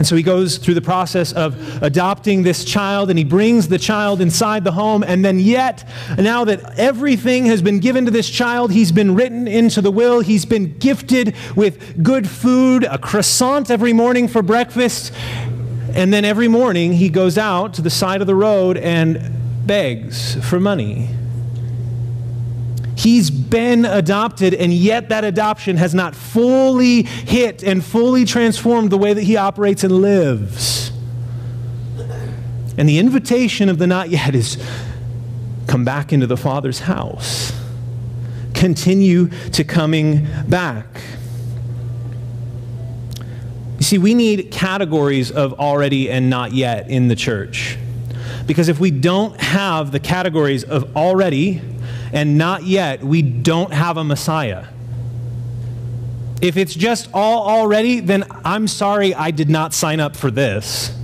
And 0.00 0.06
so 0.06 0.16
he 0.16 0.22
goes 0.22 0.56
through 0.56 0.74
the 0.74 0.80
process 0.80 1.30
of 1.30 1.82
adopting 1.82 2.42
this 2.42 2.64
child 2.64 3.10
and 3.10 3.18
he 3.18 3.24
brings 3.24 3.68
the 3.68 3.76
child 3.76 4.22
inside 4.22 4.64
the 4.64 4.72
home. 4.72 5.02
And 5.02 5.22
then, 5.22 5.38
yet, 5.38 5.86
now 6.16 6.42
that 6.46 6.78
everything 6.78 7.44
has 7.46 7.60
been 7.60 7.80
given 7.80 8.06
to 8.06 8.10
this 8.10 8.26
child, 8.26 8.72
he's 8.72 8.92
been 8.92 9.14
written 9.14 9.46
into 9.46 9.82
the 9.82 9.90
will, 9.90 10.20
he's 10.20 10.46
been 10.46 10.78
gifted 10.78 11.36
with 11.54 12.02
good 12.02 12.26
food, 12.26 12.84
a 12.84 12.96
croissant 12.96 13.70
every 13.70 13.92
morning 13.92 14.26
for 14.26 14.40
breakfast. 14.40 15.12
And 15.92 16.14
then 16.14 16.24
every 16.24 16.48
morning 16.48 16.94
he 16.94 17.10
goes 17.10 17.36
out 17.36 17.74
to 17.74 17.82
the 17.82 17.90
side 17.90 18.22
of 18.22 18.26
the 18.26 18.34
road 18.34 18.78
and 18.78 19.66
begs 19.66 20.34
for 20.48 20.58
money. 20.58 21.10
He's 23.00 23.30
been 23.30 23.86
adopted, 23.86 24.52
and 24.52 24.74
yet 24.74 25.08
that 25.08 25.24
adoption 25.24 25.78
has 25.78 25.94
not 25.94 26.14
fully 26.14 27.04
hit 27.04 27.62
and 27.62 27.82
fully 27.82 28.26
transformed 28.26 28.90
the 28.90 28.98
way 28.98 29.14
that 29.14 29.22
he 29.22 29.38
operates 29.38 29.84
and 29.84 30.02
lives. 30.02 30.92
And 32.76 32.86
the 32.86 32.98
invitation 32.98 33.70
of 33.70 33.78
the 33.78 33.86
not 33.86 34.10
yet 34.10 34.34
is 34.34 34.62
come 35.66 35.82
back 35.82 36.12
into 36.12 36.26
the 36.26 36.36
Father's 36.36 36.80
house. 36.80 37.58
Continue 38.52 39.28
to 39.52 39.64
coming 39.64 40.28
back. 40.46 41.00
You 43.78 43.84
see, 43.84 43.96
we 43.96 44.12
need 44.12 44.50
categories 44.50 45.30
of 45.30 45.54
already 45.54 46.10
and 46.10 46.28
not 46.28 46.52
yet 46.52 46.90
in 46.90 47.08
the 47.08 47.16
church. 47.16 47.78
Because 48.46 48.68
if 48.68 48.78
we 48.78 48.90
don't 48.90 49.40
have 49.40 49.90
the 49.90 50.00
categories 50.00 50.64
of 50.64 50.94
already, 50.94 51.62
and 52.12 52.38
not 52.38 52.64
yet, 52.64 53.02
we 53.02 53.22
don't 53.22 53.72
have 53.72 53.96
a 53.96 54.04
Messiah. 54.04 54.66
If 56.40 56.56
it's 56.56 56.74
just 56.74 57.08
all 57.12 57.48
already, 57.48 58.00
then 58.00 58.24
I'm 58.44 58.66
sorry 58.66 59.14
I 59.14 59.30
did 59.30 59.50
not 59.50 59.74
sign 59.74 60.00
up 60.00 60.16
for 60.16 60.30
this. 60.30 60.96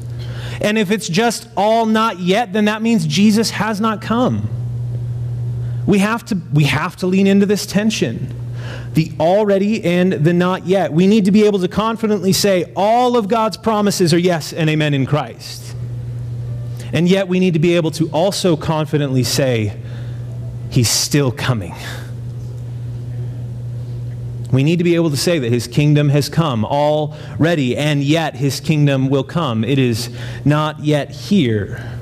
And 0.61 0.79
if 0.79 0.91
it's 0.91 1.09
just 1.09 1.49
all 1.57 1.85
not 1.87 2.19
yet, 2.19 2.53
then 2.53 2.65
that 2.65 2.81
means 2.81 3.07
Jesus 3.07 3.51
has 3.51 3.81
not 3.81 4.01
come. 4.01 4.49
We 5.87 5.99
have 5.99 6.25
to, 6.27 6.41
we 6.53 6.65
have 6.65 6.97
to 6.97 7.07
lean 7.07 7.27
into 7.27 7.47
this 7.47 7.67
tension 7.67 8.35
the 8.95 9.13
already 9.21 9.85
and 9.85 10.13
the 10.13 10.33
not 10.33 10.67
yet. 10.67 10.91
We 10.91 11.07
need 11.07 11.27
to 11.27 11.31
be 11.31 11.45
able 11.45 11.59
to 11.59 11.69
confidently 11.69 12.33
say 12.33 12.73
all 12.75 13.19
of 13.19 13.29
God's 13.29 13.59
promises 13.59 14.15
are 14.15 14.19
yes 14.19 14.55
and 14.55 14.71
amen 14.71 14.95
in 14.95 15.05
Christ. 15.05 15.77
And 16.95 17.07
yet 17.07 17.29
we 17.29 17.39
need 17.39 17.53
to 17.53 17.59
be 17.59 17.77
able 17.77 17.91
to 17.93 18.09
also 18.09 18.57
confidently 18.57 19.23
say, 19.23 19.79
He's 20.77 20.91
still 20.91 21.33
coming. 21.33 21.75
We 24.53 24.63
need 24.63 24.77
to 24.77 24.85
be 24.85 24.95
able 24.95 25.09
to 25.09 25.17
say 25.17 25.39
that 25.39 25.51
his 25.51 25.67
kingdom 25.67 26.11
has 26.11 26.29
come 26.29 26.67
already, 26.67 27.75
and 27.79 28.03
yet 28.03 28.37
his 28.37 28.61
kingdom 28.61 29.09
will 29.09 29.25
come. 29.25 29.65
It 29.65 29.79
is 29.79 30.11
not 30.45 30.81
yet 30.81 31.11
here. 31.11 31.96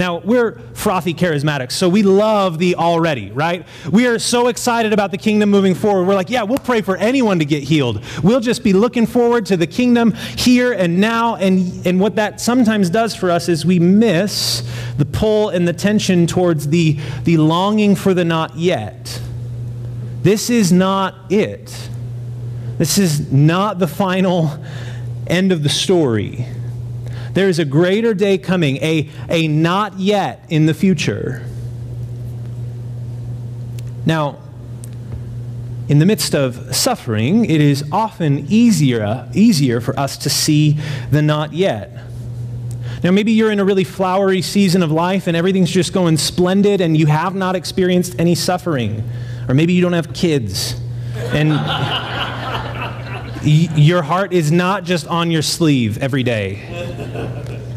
Now, 0.00 0.20
we're 0.20 0.58
frothy 0.72 1.12
charismatics, 1.12 1.72
so 1.72 1.86
we 1.86 2.02
love 2.02 2.58
the 2.58 2.76
already, 2.76 3.30
right? 3.32 3.66
We 3.92 4.06
are 4.06 4.18
so 4.18 4.48
excited 4.48 4.94
about 4.94 5.10
the 5.10 5.18
kingdom 5.18 5.50
moving 5.50 5.74
forward. 5.74 6.06
We're 6.06 6.14
like, 6.14 6.30
yeah, 6.30 6.42
we'll 6.42 6.56
pray 6.56 6.80
for 6.80 6.96
anyone 6.96 7.38
to 7.38 7.44
get 7.44 7.64
healed. 7.64 8.02
We'll 8.22 8.40
just 8.40 8.64
be 8.64 8.72
looking 8.72 9.04
forward 9.04 9.44
to 9.46 9.58
the 9.58 9.66
kingdom 9.66 10.12
here 10.12 10.72
and 10.72 11.02
now. 11.02 11.36
And, 11.36 11.86
and 11.86 12.00
what 12.00 12.16
that 12.16 12.40
sometimes 12.40 12.88
does 12.88 13.14
for 13.14 13.30
us 13.30 13.50
is 13.50 13.66
we 13.66 13.78
miss 13.78 14.66
the 14.96 15.04
pull 15.04 15.50
and 15.50 15.68
the 15.68 15.74
tension 15.74 16.26
towards 16.26 16.68
the, 16.68 16.98
the 17.24 17.36
longing 17.36 17.94
for 17.94 18.14
the 18.14 18.24
not 18.24 18.56
yet. 18.56 19.20
This 20.22 20.48
is 20.48 20.72
not 20.72 21.30
it. 21.30 21.90
This 22.78 22.96
is 22.96 23.30
not 23.30 23.78
the 23.78 23.86
final 23.86 24.64
end 25.26 25.52
of 25.52 25.62
the 25.62 25.68
story. 25.68 26.46
There 27.32 27.48
is 27.48 27.58
a 27.58 27.64
greater 27.64 28.14
day 28.14 28.38
coming, 28.38 28.76
a, 28.78 29.08
a 29.28 29.48
not 29.48 29.98
yet 29.98 30.44
in 30.48 30.66
the 30.66 30.74
future. 30.74 31.44
Now, 34.04 34.38
in 35.88 35.98
the 35.98 36.06
midst 36.06 36.34
of 36.34 36.74
suffering, 36.74 37.44
it 37.44 37.60
is 37.60 37.84
often 37.90 38.46
easier, 38.48 39.28
easier 39.34 39.80
for 39.80 39.98
us 39.98 40.16
to 40.18 40.30
see 40.30 40.78
the 41.10 41.20
not 41.22 41.52
yet. 41.52 41.90
Now, 43.02 43.10
maybe 43.10 43.32
you're 43.32 43.50
in 43.50 43.60
a 43.60 43.64
really 43.64 43.84
flowery 43.84 44.42
season 44.42 44.82
of 44.82 44.92
life 44.92 45.26
and 45.26 45.36
everything's 45.36 45.70
just 45.70 45.92
going 45.92 46.16
splendid 46.16 46.80
and 46.80 46.96
you 46.96 47.06
have 47.06 47.34
not 47.34 47.56
experienced 47.56 48.14
any 48.18 48.34
suffering. 48.34 49.02
Or 49.48 49.54
maybe 49.54 49.72
you 49.72 49.82
don't 49.82 49.94
have 49.94 50.12
kids. 50.12 50.80
And 51.32 51.50
your 53.42 54.02
heart 54.02 54.32
is 54.32 54.52
not 54.52 54.84
just 54.84 55.06
on 55.06 55.30
your 55.30 55.42
sleeve 55.42 55.98
every 55.98 56.22
day. 56.22 56.56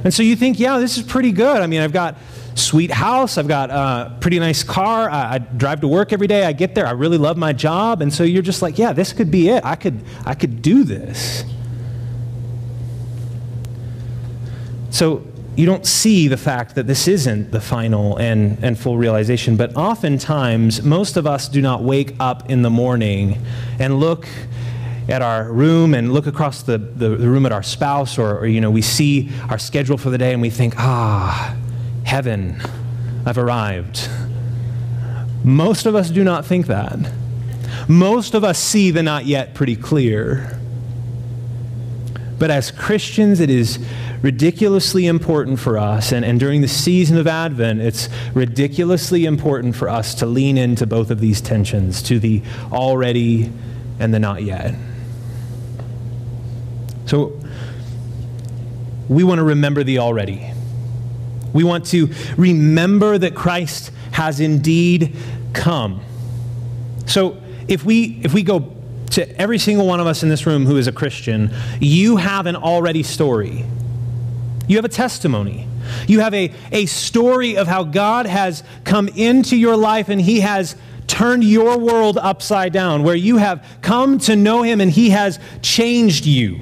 And 0.03 0.13
so 0.13 0.23
you 0.23 0.35
think, 0.35 0.59
yeah, 0.59 0.79
this 0.79 0.97
is 0.97 1.03
pretty 1.03 1.31
good. 1.31 1.61
I 1.61 1.67
mean, 1.67 1.81
I've 1.81 1.93
got 1.93 2.17
sweet 2.55 2.91
house. 2.91 3.37
I've 3.37 3.47
got 3.47 3.69
a 3.69 4.17
pretty 4.19 4.39
nice 4.39 4.63
car. 4.63 5.09
I, 5.09 5.35
I, 5.35 5.37
drive 5.39 5.81
to 5.81 5.87
work 5.87 6.13
every 6.13 6.27
day. 6.27 6.45
I 6.45 6.53
get 6.53 6.75
there. 6.75 6.85
I 6.85 6.91
really 6.91 7.17
love 7.17 7.37
my 7.37 7.53
job. 7.53 8.01
And 8.01 8.13
so 8.13 8.23
you're 8.23 8.43
just 8.43 8.61
like, 8.61 8.77
yeah, 8.77 8.93
this 8.93 9.13
could 9.13 9.31
be 9.31 9.49
it. 9.49 9.63
I 9.65 9.75
could, 9.75 10.03
I 10.25 10.35
could 10.35 10.61
do 10.61 10.83
this. 10.83 11.43
So 14.89 15.25
you 15.55 15.65
don't 15.65 15.85
see 15.85 16.27
the 16.27 16.37
fact 16.37 16.75
that 16.75 16.87
this 16.87 17.07
isn't 17.07 17.51
the 17.51 17.61
final 17.61 18.17
and, 18.17 18.57
and 18.63 18.77
full 18.77 18.97
realization. 18.97 19.55
But 19.55 19.75
oftentimes, 19.75 20.83
most 20.83 21.17
of 21.17 21.25
us 21.25 21.47
do 21.47 21.61
not 21.61 21.83
wake 21.83 22.15
up 22.19 22.49
in 22.49 22.61
the 22.61 22.69
morning 22.69 23.43
and 23.79 23.99
look 23.99 24.27
at 25.07 25.21
our 25.21 25.51
room 25.51 25.93
and 25.93 26.13
look 26.13 26.27
across 26.27 26.63
the, 26.63 26.77
the, 26.77 27.09
the 27.09 27.29
room 27.29 27.45
at 27.45 27.51
our 27.51 27.63
spouse, 27.63 28.17
or, 28.17 28.37
or, 28.39 28.47
you 28.47 28.61
know, 28.61 28.71
we 28.71 28.81
see 28.81 29.29
our 29.49 29.59
schedule 29.59 29.97
for 29.97 30.09
the 30.09 30.17
day 30.17 30.33
and 30.33 30.41
we 30.41 30.49
think, 30.49 30.75
ah, 30.77 31.55
heaven, 32.05 32.61
I've 33.25 33.37
arrived. 33.37 34.09
Most 35.43 35.85
of 35.85 35.95
us 35.95 36.09
do 36.09 36.23
not 36.23 36.45
think 36.45 36.67
that. 36.67 36.97
Most 37.87 38.33
of 38.33 38.43
us 38.43 38.57
see 38.59 38.91
the 38.91 39.03
not 39.03 39.25
yet 39.25 39.53
pretty 39.53 39.75
clear. 39.75 40.57
But 42.39 42.49
as 42.49 42.71
Christians, 42.71 43.39
it 43.39 43.49
is 43.49 43.79
ridiculously 44.21 45.05
important 45.05 45.59
for 45.59 45.77
us, 45.77 46.13
and, 46.13 46.23
and 46.23 46.39
during 46.39 46.61
the 46.61 46.67
season 46.67 47.17
of 47.17 47.27
Advent, 47.27 47.81
it's 47.81 48.07
ridiculously 48.33 49.25
important 49.25 49.75
for 49.75 49.89
us 49.89 50.15
to 50.15 50.25
lean 50.25 50.57
into 50.57 50.87
both 50.87 51.11
of 51.11 51.19
these 51.19 51.41
tensions, 51.41 52.01
to 52.03 52.19
the 52.19 52.41
already 52.71 53.51
and 53.99 54.13
the 54.13 54.19
not 54.19 54.43
yet. 54.43 54.75
So 57.05 57.39
we 59.09 59.23
want 59.23 59.39
to 59.39 59.43
remember 59.43 59.83
the 59.83 59.99
already. 59.99 60.51
We 61.53 61.63
want 61.63 61.85
to 61.87 62.09
remember 62.37 63.17
that 63.17 63.35
Christ 63.35 63.91
has 64.11 64.39
indeed 64.39 65.15
come. 65.53 66.01
So 67.05 67.37
if 67.67 67.85
we 67.85 68.21
if 68.23 68.33
we 68.33 68.43
go 68.43 68.75
to 69.11 69.39
every 69.39 69.59
single 69.59 69.85
one 69.85 69.99
of 69.99 70.07
us 70.07 70.23
in 70.23 70.29
this 70.29 70.47
room 70.47 70.65
who 70.65 70.77
is 70.77 70.87
a 70.87 70.91
Christian, 70.91 71.53
you 71.79 72.17
have 72.17 72.47
an 72.47 72.55
already 72.55 73.03
story. 73.03 73.65
You 74.67 74.77
have 74.77 74.85
a 74.85 74.89
testimony. 74.89 75.67
You 76.07 76.21
have 76.21 76.33
a, 76.33 76.51
a 76.71 76.85
story 76.85 77.57
of 77.57 77.67
how 77.67 77.83
God 77.83 78.25
has 78.25 78.63
come 78.85 79.07
into 79.09 79.55
your 79.55 79.75
life 79.75 80.09
and 80.09 80.19
He 80.19 80.39
has 80.39 80.75
turned 81.05 81.43
your 81.43 81.77
world 81.77 82.17
upside 82.17 82.73
down, 82.73 83.03
where 83.03 83.15
you 83.15 83.37
have 83.37 83.63
come 83.81 84.17
to 84.19 84.35
know 84.35 84.63
Him 84.63 84.81
and 84.81 84.89
He 84.89 85.11
has 85.11 85.39
changed 85.61 86.25
you. 86.25 86.61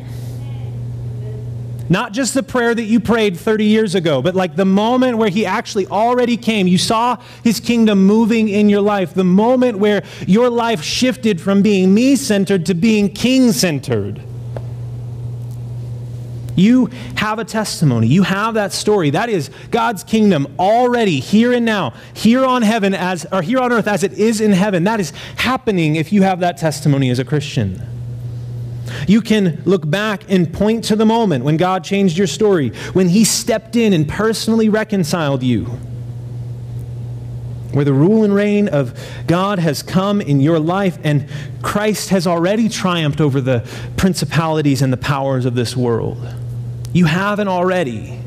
Not 1.91 2.13
just 2.13 2.33
the 2.33 2.41
prayer 2.41 2.73
that 2.73 2.83
you 2.83 3.01
prayed 3.01 3.37
30 3.37 3.65
years 3.65 3.95
ago, 3.95 4.21
but 4.21 4.33
like 4.33 4.55
the 4.55 4.63
moment 4.63 5.17
where 5.17 5.27
He 5.27 5.45
actually 5.45 5.87
already 5.87 6.37
came. 6.37 6.65
You 6.65 6.77
saw 6.77 7.17
His 7.43 7.59
kingdom 7.59 8.05
moving 8.05 8.47
in 8.47 8.69
your 8.69 8.79
life. 8.79 9.13
The 9.13 9.25
moment 9.25 9.77
where 9.77 10.01
your 10.25 10.49
life 10.49 10.81
shifted 10.81 11.41
from 11.41 11.61
being 11.61 11.93
me 11.93 12.15
centered 12.15 12.65
to 12.67 12.73
being 12.75 13.09
king 13.09 13.51
centered. 13.51 14.21
You 16.55 16.85
have 17.17 17.39
a 17.39 17.43
testimony. 17.43 18.07
You 18.07 18.23
have 18.23 18.53
that 18.53 18.71
story. 18.71 19.09
That 19.09 19.27
is 19.27 19.49
God's 19.69 20.05
kingdom 20.05 20.47
already 20.57 21.19
here 21.19 21.51
and 21.51 21.65
now, 21.65 21.93
here 22.13 22.45
on 22.45 22.61
heaven 22.61 22.93
as 22.93 23.25
or 23.33 23.41
here 23.41 23.59
on 23.59 23.73
earth 23.73 23.89
as 23.89 24.05
it 24.05 24.13
is 24.13 24.39
in 24.39 24.53
heaven. 24.53 24.85
That 24.85 25.01
is 25.01 25.11
happening 25.35 25.97
if 25.97 26.13
you 26.13 26.21
have 26.21 26.39
that 26.39 26.55
testimony 26.55 27.09
as 27.09 27.19
a 27.19 27.25
Christian. 27.25 27.90
You 29.07 29.21
can 29.21 29.61
look 29.65 29.89
back 29.89 30.23
and 30.29 30.51
point 30.51 30.83
to 30.85 30.95
the 30.95 31.05
moment 31.05 31.43
when 31.43 31.57
God 31.57 31.83
changed 31.83 32.17
your 32.17 32.27
story, 32.27 32.69
when 32.93 33.09
He 33.09 33.23
stepped 33.25 33.75
in 33.75 33.93
and 33.93 34.07
personally 34.07 34.69
reconciled 34.69 35.43
you. 35.43 35.65
Where 37.71 37.85
the 37.85 37.93
rule 37.93 38.23
and 38.23 38.35
reign 38.35 38.67
of 38.67 38.99
God 39.27 39.59
has 39.59 39.81
come 39.81 40.19
in 40.19 40.41
your 40.41 40.59
life, 40.59 40.97
and 41.03 41.29
Christ 41.61 42.09
has 42.09 42.27
already 42.27 42.67
triumphed 42.67 43.21
over 43.21 43.39
the 43.39 43.67
principalities 43.95 44.81
and 44.81 44.91
the 44.91 44.97
powers 44.97 45.45
of 45.45 45.55
this 45.55 45.75
world. 45.75 46.17
You 46.91 47.05
haven't 47.05 47.47
already. 47.47 48.19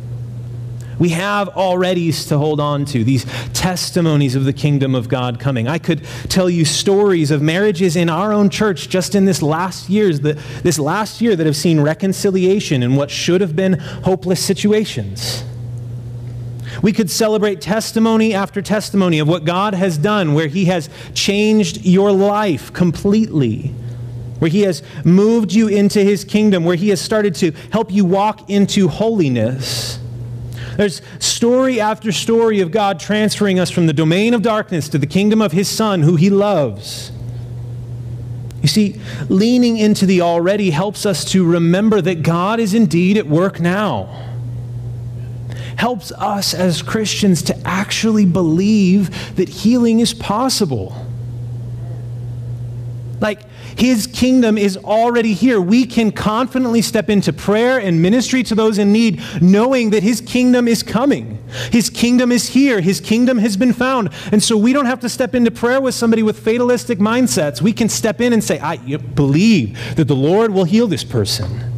We 0.98 1.10
have 1.10 1.48
alreadys 1.50 2.28
to 2.28 2.38
hold 2.38 2.60
on 2.60 2.84
to, 2.86 3.04
these 3.04 3.24
testimonies 3.52 4.34
of 4.34 4.44
the 4.44 4.52
kingdom 4.52 4.94
of 4.94 5.08
God 5.08 5.40
coming. 5.40 5.68
I 5.68 5.78
could 5.78 6.04
tell 6.28 6.48
you 6.48 6.64
stories 6.64 7.30
of 7.30 7.42
marriages 7.42 7.96
in 7.96 8.08
our 8.08 8.32
own 8.32 8.50
church 8.50 8.88
just 8.88 9.14
in 9.14 9.24
this 9.24 9.42
last 9.42 9.88
years, 9.88 10.20
the, 10.20 10.34
this 10.62 10.78
last 10.78 11.20
year 11.20 11.36
that 11.36 11.46
have 11.46 11.56
seen 11.56 11.80
reconciliation 11.80 12.82
in 12.82 12.96
what 12.96 13.10
should 13.10 13.40
have 13.40 13.56
been 13.56 13.74
hopeless 13.74 14.44
situations. 14.44 15.44
We 16.82 16.92
could 16.92 17.10
celebrate 17.10 17.60
testimony 17.60 18.34
after 18.34 18.60
testimony 18.60 19.18
of 19.18 19.28
what 19.28 19.44
God 19.44 19.74
has 19.74 19.96
done, 19.96 20.34
where 20.34 20.48
He 20.48 20.66
has 20.66 20.90
changed 21.14 21.84
your 21.84 22.12
life 22.12 22.72
completely 22.72 23.74
where 24.44 24.50
He 24.50 24.62
has 24.62 24.82
moved 25.04 25.52
you 25.52 25.68
into 25.68 26.00
His 26.00 26.22
kingdom, 26.22 26.64
where 26.64 26.76
He 26.76 26.90
has 26.90 27.00
started 27.00 27.34
to 27.36 27.52
help 27.70 27.90
you 27.90 28.04
walk 28.04 28.50
into 28.50 28.88
holiness. 28.88 29.98
There's 30.76 31.02
story 31.18 31.80
after 31.80 32.12
story 32.12 32.60
of 32.60 32.70
God 32.70 32.98
transferring 32.98 33.60
us 33.60 33.70
from 33.70 33.86
the 33.86 33.92
domain 33.92 34.34
of 34.34 34.42
darkness 34.42 34.88
to 34.90 34.98
the 34.98 35.06
kingdom 35.06 35.40
of 35.40 35.52
His 35.52 35.68
Son, 35.68 36.02
who 36.02 36.16
He 36.16 36.30
loves. 36.30 37.12
You 38.62 38.68
see, 38.68 39.00
leaning 39.28 39.76
into 39.76 40.06
the 40.06 40.22
already 40.22 40.70
helps 40.70 41.04
us 41.04 41.24
to 41.32 41.44
remember 41.44 42.00
that 42.00 42.22
God 42.22 42.60
is 42.60 42.72
indeed 42.72 43.18
at 43.18 43.26
work 43.26 43.60
now. 43.60 44.22
Helps 45.76 46.10
us 46.12 46.54
as 46.54 46.80
Christians 46.80 47.42
to 47.42 47.58
actually 47.66 48.24
believe 48.24 49.36
that 49.36 49.48
healing 49.50 50.00
is 50.00 50.14
possible. 50.14 50.96
Like, 53.20 53.42
his 53.76 54.06
kingdom 54.06 54.56
is 54.56 54.76
already 54.76 55.32
here. 55.32 55.60
We 55.60 55.86
can 55.86 56.12
confidently 56.12 56.82
step 56.82 57.10
into 57.10 57.32
prayer 57.32 57.78
and 57.78 58.00
ministry 58.00 58.42
to 58.44 58.54
those 58.54 58.78
in 58.78 58.92
need, 58.92 59.22
knowing 59.40 59.90
that 59.90 60.02
His 60.02 60.20
kingdom 60.20 60.68
is 60.68 60.82
coming. 60.82 61.42
His 61.70 61.90
kingdom 61.90 62.30
is 62.30 62.48
here. 62.48 62.80
His 62.80 63.00
kingdom 63.00 63.38
has 63.38 63.56
been 63.56 63.72
found. 63.72 64.10
And 64.32 64.42
so 64.42 64.56
we 64.56 64.72
don't 64.72 64.86
have 64.86 65.00
to 65.00 65.08
step 65.08 65.34
into 65.34 65.50
prayer 65.50 65.80
with 65.80 65.94
somebody 65.94 66.22
with 66.22 66.38
fatalistic 66.38 66.98
mindsets. 66.98 67.60
We 67.60 67.72
can 67.72 67.88
step 67.88 68.20
in 68.20 68.32
and 68.32 68.42
say, 68.42 68.58
I 68.60 68.96
believe 68.96 69.96
that 69.96 70.06
the 70.06 70.16
Lord 70.16 70.52
will 70.52 70.64
heal 70.64 70.86
this 70.86 71.04
person. 71.04 71.72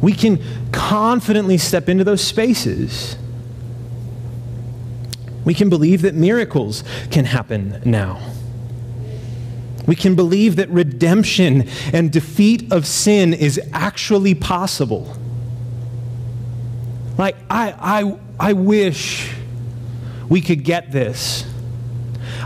We 0.00 0.12
can 0.12 0.42
confidently 0.72 1.58
step 1.58 1.88
into 1.88 2.04
those 2.04 2.22
spaces. 2.22 3.16
We 5.44 5.54
can 5.54 5.68
believe 5.68 6.02
that 6.02 6.14
miracles 6.14 6.84
can 7.10 7.24
happen 7.24 7.82
now. 7.84 8.37
We 9.88 9.96
can 9.96 10.14
believe 10.14 10.56
that 10.56 10.68
redemption 10.68 11.66
and 11.94 12.12
defeat 12.12 12.70
of 12.70 12.86
sin 12.86 13.32
is 13.32 13.58
actually 13.72 14.34
possible. 14.34 15.16
Like, 17.16 17.36
I, 17.48 17.74
I, 17.80 18.18
I 18.38 18.52
wish 18.52 19.32
we 20.28 20.42
could 20.42 20.62
get 20.62 20.92
this. 20.92 21.44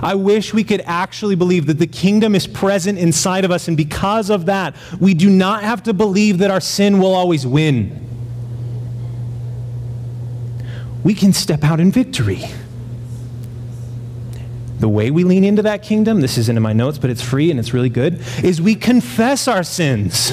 I 0.00 0.14
wish 0.14 0.55
we 0.55 0.62
could 0.62 0.83
actually 0.83 1.35
believe 1.35 1.66
that 1.66 1.81
the 1.81 1.87
kingdom 1.88 2.37
is 2.37 2.46
present 2.46 2.96
inside 2.96 3.44
of 3.44 3.50
us, 3.50 3.66
and 3.66 3.76
because 3.76 4.31
of 4.31 4.46
that, 4.46 4.76
we 5.00 5.12
do 5.12 5.28
not 5.28 5.64
have 5.64 5.83
to 5.83 5.92
believe 5.92 6.38
that 6.38 6.50
our 6.52 6.61
sin 6.61 7.00
will 7.00 7.12
always 7.12 7.44
win. 7.44 7.98
We 11.02 11.14
can 11.14 11.33
step 11.33 11.64
out 11.64 11.81
in 11.81 11.90
victory. 11.90 12.44
The 14.83 14.88
way 14.88 15.12
we 15.12 15.23
lean 15.23 15.45
into 15.45 15.62
that 15.62 15.85
kingdom, 15.85 16.23
this 16.23 16.37
isn't 16.37 16.57
in 16.57 16.61
my 16.61 16.73
notes, 16.73 16.99
but 16.99 17.09
it's 17.09 17.23
free 17.23 17.53
and 17.53 17.61
it's 17.61 17.73
really 17.73 17.88
good, 17.88 18.21
is 18.42 18.61
we 18.61 18.75
confess 18.75 19.47
our 19.47 19.62
sins. 19.62 20.33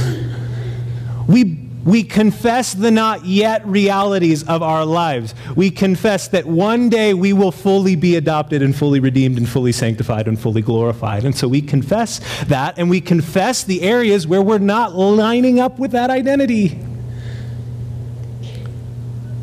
We 1.28 1.70
we 1.86 2.02
confess 2.02 2.74
the 2.74 2.90
not 2.90 3.26
yet 3.26 3.64
realities 3.68 4.42
of 4.48 4.64
our 4.64 4.88
lives. 4.88 5.36
We 5.56 5.70
confess 5.70 6.30
that 6.30 6.48
one 6.48 6.90
day 6.90 7.14
we 7.14 7.32
will 7.32 7.52
fully 7.52 7.96
be 7.96 8.16
adopted 8.16 8.64
and 8.64 8.76
fully 8.76 9.00
redeemed 9.00 9.38
and 9.38 9.48
fully 9.48 9.72
sanctified 9.72 10.28
and 10.28 10.40
fully 10.40 10.64
glorified. 10.64 11.26
And 11.26 11.38
so 11.38 11.48
we 11.48 11.62
confess 11.62 12.20
that 12.46 12.80
and 12.80 12.90
we 12.90 13.02
confess 13.02 13.64
the 13.64 13.84
areas 13.84 14.26
where 14.26 14.42
we're 14.42 14.58
not 14.58 14.96
lining 14.96 15.60
up 15.60 15.78
with 15.78 15.92
that 15.92 16.10
identity. 16.10 16.70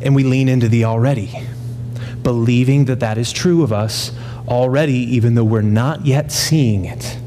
And 0.01 0.13
we 0.13 0.25
lean 0.25 0.49
into 0.49 0.67
the 0.67 0.83
already, 0.83 1.47
believing 2.23 2.85
that 2.85 2.99
that 2.99 3.17
is 3.17 3.31
true 3.31 3.63
of 3.63 3.71
us 3.71 4.11
already, 4.47 4.97
even 5.15 5.35
though 5.35 5.43
we're 5.43 5.61
not 5.61 6.05
yet 6.05 6.31
seeing 6.31 6.85
it. 6.85 7.17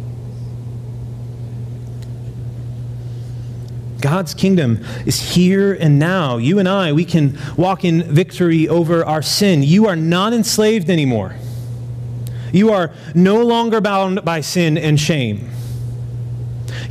God's 4.00 4.32
kingdom 4.34 4.84
is 5.04 5.34
here 5.34 5.74
and 5.74 5.98
now. 5.98 6.38
You 6.38 6.58
and 6.58 6.68
I, 6.68 6.92
we 6.92 7.04
can 7.04 7.38
walk 7.56 7.84
in 7.84 8.02
victory 8.02 8.66
over 8.68 9.04
our 9.04 9.22
sin. 9.22 9.62
You 9.62 9.86
are 9.86 9.96
not 9.96 10.32
enslaved 10.32 10.88
anymore. 10.88 11.34
You 12.52 12.72
are 12.72 12.92
no 13.14 13.44
longer 13.44 13.80
bound 13.80 14.24
by 14.24 14.40
sin 14.40 14.78
and 14.78 14.98
shame. 14.98 15.50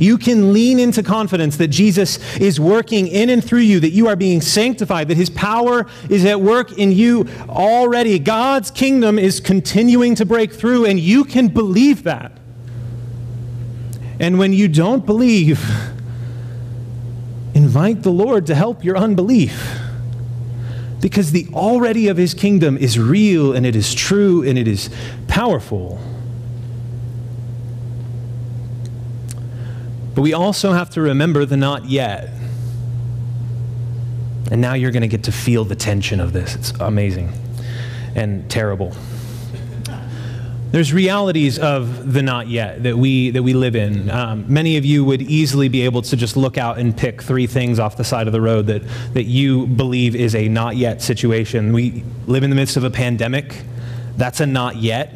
You 0.00 0.16
can 0.16 0.54
lean 0.54 0.78
into 0.80 1.02
confidence 1.02 1.58
that 1.58 1.68
Jesus 1.68 2.18
is 2.38 2.58
working 2.58 3.06
in 3.06 3.28
and 3.28 3.44
through 3.44 3.60
you, 3.60 3.80
that 3.80 3.90
you 3.90 4.08
are 4.08 4.16
being 4.16 4.40
sanctified, 4.40 5.08
that 5.08 5.18
his 5.18 5.28
power 5.28 5.86
is 6.08 6.24
at 6.24 6.40
work 6.40 6.72
in 6.78 6.90
you 6.90 7.28
already. 7.50 8.18
God's 8.18 8.70
kingdom 8.70 9.18
is 9.18 9.40
continuing 9.40 10.14
to 10.14 10.24
break 10.24 10.54
through, 10.54 10.86
and 10.86 10.98
you 10.98 11.22
can 11.22 11.48
believe 11.48 12.04
that. 12.04 12.32
And 14.18 14.38
when 14.38 14.54
you 14.54 14.68
don't 14.68 15.04
believe, 15.04 15.60
invite 17.54 18.02
the 18.02 18.10
Lord 18.10 18.46
to 18.46 18.54
help 18.54 18.82
your 18.82 18.96
unbelief. 18.96 19.78
Because 21.02 21.32
the 21.32 21.46
already 21.52 22.08
of 22.08 22.16
his 22.16 22.32
kingdom 22.32 22.78
is 22.78 22.98
real 22.98 23.54
and 23.54 23.66
it 23.66 23.76
is 23.76 23.94
true 23.94 24.42
and 24.42 24.58
it 24.58 24.66
is 24.66 24.88
powerful. 25.28 26.00
But 30.20 30.24
we 30.24 30.34
also 30.34 30.72
have 30.72 30.90
to 30.90 31.00
remember 31.00 31.46
the 31.46 31.56
not 31.56 31.86
yet. 31.86 32.28
And 34.50 34.60
now 34.60 34.74
you're 34.74 34.90
going 34.90 35.00
to 35.00 35.08
get 35.08 35.24
to 35.24 35.32
feel 35.32 35.64
the 35.64 35.74
tension 35.74 36.20
of 36.20 36.34
this. 36.34 36.54
It's 36.56 36.72
amazing 36.78 37.32
and 38.14 38.50
terrible. 38.50 38.94
There's 40.72 40.92
realities 40.92 41.58
of 41.58 42.12
the 42.12 42.20
not 42.20 42.48
yet 42.48 42.82
that 42.82 42.98
we, 42.98 43.30
that 43.30 43.42
we 43.42 43.54
live 43.54 43.74
in. 43.74 44.10
Um, 44.10 44.44
many 44.46 44.76
of 44.76 44.84
you 44.84 45.06
would 45.06 45.22
easily 45.22 45.70
be 45.70 45.86
able 45.86 46.02
to 46.02 46.16
just 46.18 46.36
look 46.36 46.58
out 46.58 46.76
and 46.76 46.94
pick 46.94 47.22
three 47.22 47.46
things 47.46 47.78
off 47.78 47.96
the 47.96 48.04
side 48.04 48.26
of 48.26 48.34
the 48.34 48.42
road 48.42 48.66
that, 48.66 48.82
that 49.14 49.24
you 49.24 49.66
believe 49.68 50.14
is 50.14 50.34
a 50.34 50.48
not 50.48 50.76
yet 50.76 51.00
situation. 51.00 51.72
We 51.72 52.04
live 52.26 52.42
in 52.42 52.50
the 52.50 52.56
midst 52.56 52.76
of 52.76 52.84
a 52.84 52.90
pandemic. 52.90 53.62
That's 54.18 54.40
a 54.40 54.46
not 54.46 54.76
yet. 54.76 55.14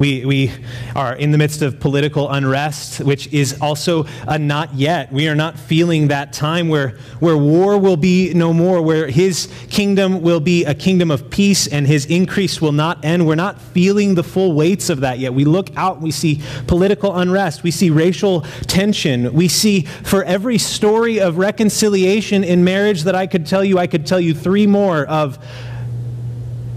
We, 0.00 0.24
we 0.24 0.50
are 0.96 1.14
in 1.14 1.30
the 1.30 1.36
midst 1.36 1.60
of 1.60 1.78
political 1.78 2.30
unrest, 2.30 3.00
which 3.00 3.26
is 3.34 3.60
also 3.60 4.06
a 4.26 4.38
not 4.38 4.74
yet. 4.74 5.12
We 5.12 5.28
are 5.28 5.34
not 5.34 5.58
feeling 5.58 6.08
that 6.08 6.32
time 6.32 6.70
where, 6.70 6.96
where 7.18 7.36
war 7.36 7.76
will 7.76 7.98
be 7.98 8.32
no 8.32 8.54
more, 8.54 8.80
where 8.80 9.08
his 9.08 9.52
kingdom 9.68 10.22
will 10.22 10.40
be 10.40 10.64
a 10.64 10.74
kingdom 10.74 11.10
of 11.10 11.28
peace 11.28 11.66
and 11.66 11.86
his 11.86 12.06
increase 12.06 12.62
will 12.62 12.72
not 12.72 13.04
end. 13.04 13.26
We're 13.26 13.34
not 13.34 13.60
feeling 13.60 14.14
the 14.14 14.22
full 14.22 14.54
weights 14.54 14.88
of 14.88 15.00
that 15.00 15.18
yet. 15.18 15.34
We 15.34 15.44
look 15.44 15.68
out, 15.76 16.00
we 16.00 16.12
see 16.12 16.40
political 16.66 17.14
unrest, 17.14 17.62
we 17.62 17.70
see 17.70 17.90
racial 17.90 18.40
tension, 18.68 19.30
we 19.34 19.48
see 19.48 19.82
for 19.82 20.24
every 20.24 20.56
story 20.56 21.20
of 21.20 21.36
reconciliation 21.36 22.42
in 22.42 22.64
marriage 22.64 23.02
that 23.02 23.14
I 23.14 23.26
could 23.26 23.44
tell 23.44 23.62
you, 23.62 23.78
I 23.78 23.86
could 23.86 24.06
tell 24.06 24.20
you 24.20 24.32
three 24.32 24.66
more 24.66 25.04
of 25.04 25.36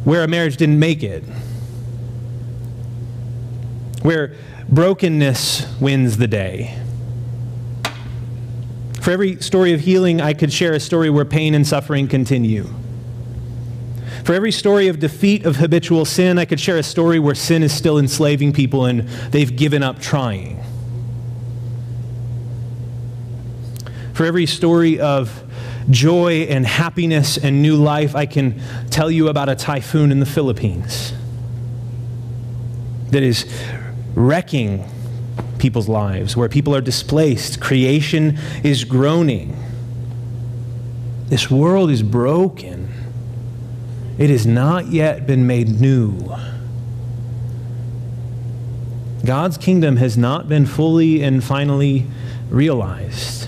where 0.03 0.25
a 0.25 0.27
marriage 0.27 0.57
didn't 0.57 0.79
make 0.79 1.03
it 1.03 1.23
where 4.04 4.36
brokenness 4.70 5.80
wins 5.80 6.18
the 6.18 6.28
day. 6.28 6.78
For 9.02 9.12
every 9.12 9.42
story 9.42 9.74
of 9.74 9.82
healing, 9.82 10.22
I 10.22 10.34
could 10.34 10.54
share 10.54 10.74
a 10.74 10.80
story 10.80 11.10
where 11.10 11.26
pain 11.26 11.54
and 11.56 11.68
suffering 11.68 12.08
continue. 12.08 12.70
For 14.24 14.34
every 14.34 14.52
story 14.52 14.88
of 14.88 15.00
defeat 15.00 15.46
of 15.46 15.58
habitual 15.58 16.06
sin, 16.06 16.38
I 16.38 16.46
could 16.46 16.60
share 16.60 16.78
a 16.78 16.84
story 16.84 17.20
where 17.20 17.36
sin 17.36 17.63
is 17.63 17.74
still 17.74 17.98
enslaving 17.98 18.54
people 18.54 18.86
and 18.86 19.02
they've 19.32 19.54
given 19.54 19.84
up 19.84 20.00
trying. 20.00 20.63
For 24.13 24.26
every 24.26 24.46
story 24.46 25.00
of 25.00 25.44
joy 25.89 26.44
and 26.50 26.66
happiness 26.66 27.38
and 27.38 27.62
new 27.62 27.76
life, 27.76 28.16
I 28.16 28.26
can 28.26 28.62
tell 28.89 29.12
you 29.12 29.28
about 29.28 29.50
a 29.50 29.56
typhoon 29.56 30.12
in 30.12 30.22
the 30.22 30.26
Philippines 30.26 31.13
that 33.10 33.22
is 33.22 33.46
wrecking 34.15 34.86
people's 35.58 35.89
lives, 35.89 36.36
where 36.36 36.49
people 36.49 36.76
are 36.76 36.82
displaced. 36.82 37.62
Creation 37.62 38.38
is 38.63 38.84
groaning. 38.84 39.58
This 41.28 41.49
world 41.49 41.89
is 41.89 42.04
broken. 42.04 42.91
It 44.17 44.30
has 44.30 44.45
not 44.45 44.88
yet 44.88 45.26
been 45.26 45.47
made 45.47 45.80
new. 45.82 46.36
God's 49.26 49.58
kingdom 49.58 49.97
has 49.97 50.17
not 50.17 50.49
been 50.49 50.65
fully 50.65 51.23
and 51.23 51.43
finally 51.43 52.06
realized. 52.49 53.47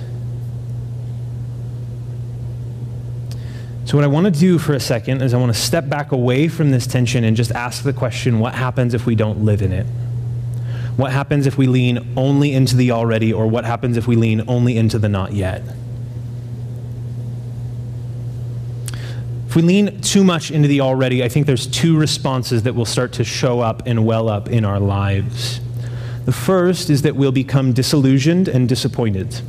So, 3.83 3.97
what 3.97 4.03
I 4.03 4.07
want 4.07 4.25
to 4.25 4.31
do 4.31 4.57
for 4.57 4.73
a 4.73 4.79
second 4.79 5.21
is 5.21 5.33
I 5.33 5.37
want 5.37 5.53
to 5.53 5.59
step 5.59 5.89
back 5.89 6.11
away 6.11 6.47
from 6.47 6.71
this 6.71 6.87
tension 6.87 7.23
and 7.23 7.37
just 7.37 7.51
ask 7.51 7.83
the 7.83 7.93
question 7.93 8.39
what 8.39 8.55
happens 8.55 8.93
if 8.93 9.05
we 9.05 9.15
don't 9.15 9.43
live 9.43 9.61
in 9.61 9.71
it? 9.71 9.85
What 10.97 11.11
happens 11.11 11.45
if 11.45 11.57
we 11.57 11.67
lean 11.67 12.13
only 12.15 12.53
into 12.53 12.75
the 12.75 12.91
already, 12.91 13.33
or 13.33 13.47
what 13.47 13.65
happens 13.65 13.97
if 13.97 14.07
we 14.07 14.15
lean 14.15 14.43
only 14.47 14.77
into 14.77 14.97
the 14.97 15.09
not 15.09 15.33
yet? 15.33 15.61
If 19.47 19.55
we 19.55 19.61
lean 19.61 20.01
too 20.01 20.23
much 20.23 20.51
into 20.51 20.67
the 20.67 20.81
already, 20.81 21.23
I 21.23 21.29
think 21.29 21.47
there's 21.47 21.67
two 21.67 21.97
responses 21.97 22.63
that 22.63 22.75
will 22.75 22.85
start 22.85 23.13
to 23.13 23.23
show 23.23 23.59
up 23.59 23.83
and 23.85 24.05
well 24.05 24.29
up 24.29 24.49
in 24.49 24.63
our 24.63 24.79
lives. 24.79 25.59
The 26.25 26.31
first 26.31 26.89
is 26.89 27.03
that 27.03 27.15
we'll 27.15 27.31
become 27.31 27.71
disillusioned 27.71 28.47
and 28.47 28.67
disappointed. 28.67 29.41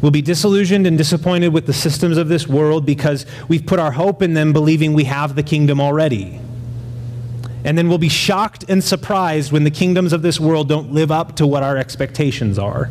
We'll 0.00 0.10
be 0.10 0.22
disillusioned 0.22 0.86
and 0.86 0.96
disappointed 0.96 1.48
with 1.48 1.66
the 1.66 1.72
systems 1.72 2.16
of 2.16 2.28
this 2.28 2.48
world 2.48 2.86
because 2.86 3.26
we've 3.48 3.66
put 3.66 3.78
our 3.78 3.92
hope 3.92 4.22
in 4.22 4.34
them, 4.34 4.52
believing 4.52 4.94
we 4.94 5.04
have 5.04 5.34
the 5.34 5.42
kingdom 5.42 5.80
already. 5.80 6.40
And 7.64 7.76
then 7.76 7.88
we'll 7.88 7.98
be 7.98 8.08
shocked 8.08 8.64
and 8.68 8.82
surprised 8.82 9.52
when 9.52 9.64
the 9.64 9.70
kingdoms 9.70 10.12
of 10.12 10.22
this 10.22 10.40
world 10.40 10.68
don't 10.68 10.92
live 10.92 11.10
up 11.10 11.36
to 11.36 11.46
what 11.46 11.62
our 11.62 11.76
expectations 11.76 12.58
are. 12.58 12.90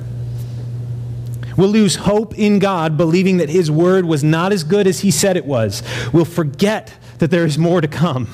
We'll 1.58 1.69
lose 1.69 1.95
hope 1.95 2.38
in 2.38 2.60
God, 2.60 2.95
believing 2.95 3.38
that 3.38 3.49
His 3.49 3.69
word 3.69 4.05
was 4.05 4.23
not 4.23 4.53
as 4.53 4.63
good 4.63 4.88
as 4.88 5.01
He 5.01 5.12
said 5.12 5.36
it 5.36 5.45
was. 5.45 5.84
We'll 6.13 6.23
forget 6.23 6.93
that 7.17 7.32
there 7.32 7.45
is 7.45 7.58
more 7.58 7.82
to 7.82 7.88
come. 7.88 8.29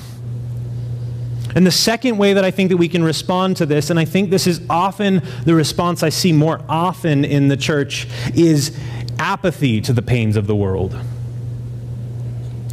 And 1.56 1.66
the 1.66 1.72
second 1.72 2.18
way 2.18 2.34
that 2.34 2.44
I 2.44 2.50
think 2.50 2.68
that 2.68 2.76
we 2.76 2.86
can 2.86 3.02
respond 3.02 3.56
to 3.56 3.66
this, 3.66 3.88
and 3.88 3.98
I 3.98 4.04
think 4.04 4.28
this 4.28 4.46
is 4.46 4.60
often 4.68 5.22
the 5.44 5.54
response 5.54 6.02
I 6.02 6.10
see 6.10 6.32
more 6.32 6.60
often 6.68 7.24
in 7.24 7.48
the 7.48 7.56
church, 7.56 8.06
is 8.34 8.78
apathy 9.18 9.80
to 9.80 9.94
the 9.94 10.02
pains 10.02 10.36
of 10.36 10.46
the 10.46 10.54
world. 10.54 10.94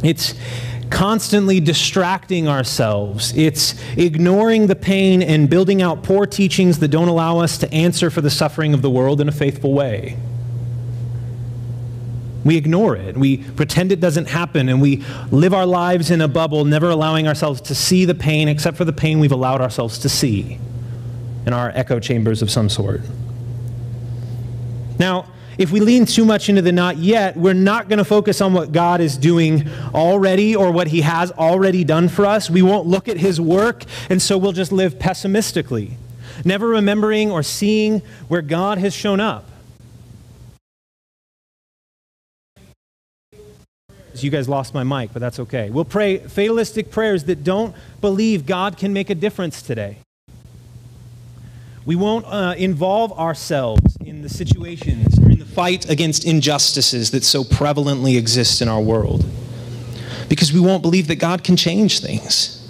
It's 0.04 0.34
constantly 0.90 1.60
distracting 1.60 2.48
ourselves. 2.48 3.36
It's 3.36 3.74
ignoring 3.96 4.66
the 4.66 4.76
pain 4.76 5.22
and 5.22 5.48
building 5.48 5.82
out 5.82 6.02
poor 6.02 6.26
teachings 6.26 6.78
that 6.80 6.88
don't 6.88 7.08
allow 7.08 7.38
us 7.38 7.58
to 7.58 7.72
answer 7.72 8.10
for 8.10 8.20
the 8.20 8.30
suffering 8.30 8.74
of 8.74 8.82
the 8.82 8.90
world 8.90 9.20
in 9.20 9.28
a 9.28 9.32
faithful 9.32 9.72
way. 9.72 10.16
We 12.44 12.56
ignore 12.56 12.94
it. 12.94 13.16
We 13.16 13.38
pretend 13.38 13.90
it 13.90 14.00
doesn't 14.00 14.28
happen, 14.28 14.68
and 14.68 14.80
we 14.82 15.02
live 15.30 15.54
our 15.54 15.64
lives 15.64 16.10
in 16.10 16.20
a 16.20 16.28
bubble, 16.28 16.66
never 16.66 16.90
allowing 16.90 17.26
ourselves 17.26 17.62
to 17.62 17.74
see 17.74 18.04
the 18.04 18.14
pain 18.14 18.48
except 18.48 18.76
for 18.76 18.84
the 18.84 18.92
pain 18.92 19.18
we've 19.18 19.32
allowed 19.32 19.62
ourselves 19.62 19.98
to 20.00 20.10
see 20.10 20.58
in 21.46 21.52
our 21.52 21.70
echo 21.74 21.98
chambers 21.98 22.42
of 22.42 22.50
some 22.50 22.68
sort. 22.68 23.00
Now, 24.98 25.26
if 25.58 25.70
we 25.70 25.80
lean 25.80 26.06
too 26.06 26.24
much 26.24 26.48
into 26.48 26.62
the 26.62 26.72
not 26.72 26.96
yet, 26.96 27.36
we're 27.36 27.54
not 27.54 27.88
going 27.88 27.98
to 27.98 28.04
focus 28.04 28.40
on 28.40 28.52
what 28.52 28.72
God 28.72 29.00
is 29.00 29.16
doing 29.16 29.68
already 29.94 30.56
or 30.56 30.70
what 30.70 30.88
He 30.88 31.02
has 31.02 31.30
already 31.32 31.84
done 31.84 32.08
for 32.08 32.26
us. 32.26 32.50
We 32.50 32.62
won't 32.62 32.86
look 32.86 33.08
at 33.08 33.16
His 33.16 33.40
work, 33.40 33.84
and 34.10 34.20
so 34.20 34.36
we'll 34.36 34.52
just 34.52 34.72
live 34.72 34.98
pessimistically, 34.98 35.96
never 36.44 36.68
remembering 36.68 37.30
or 37.30 37.42
seeing 37.42 38.00
where 38.28 38.42
God 38.42 38.78
has 38.78 38.94
shown 38.94 39.20
up. 39.20 39.48
You 44.16 44.30
guys 44.30 44.48
lost 44.48 44.72
my 44.72 44.84
mic, 44.84 45.12
but 45.12 45.20
that's 45.20 45.38
okay. 45.40 45.70
We'll 45.70 45.84
pray 45.84 46.18
fatalistic 46.18 46.90
prayers 46.90 47.24
that 47.24 47.44
don't 47.44 47.74
believe 48.00 48.46
God 48.46 48.78
can 48.78 48.92
make 48.92 49.10
a 49.10 49.14
difference 49.14 49.60
today. 49.60 49.98
We 51.84 51.96
won't 51.96 52.24
uh, 52.26 52.54
involve 52.56 53.12
ourselves 53.12 53.93
in 54.14 54.22
the 54.22 54.28
situations 54.28 55.18
in 55.18 55.40
the 55.40 55.44
fight 55.44 55.90
against 55.90 56.24
injustices 56.24 57.10
that 57.10 57.24
so 57.24 57.42
prevalently 57.42 58.16
exist 58.16 58.62
in 58.62 58.68
our 58.68 58.80
world 58.80 59.24
because 60.28 60.52
we 60.52 60.60
won't 60.60 60.82
believe 60.82 61.08
that 61.08 61.16
God 61.16 61.42
can 61.42 61.56
change 61.56 61.98
things. 61.98 62.60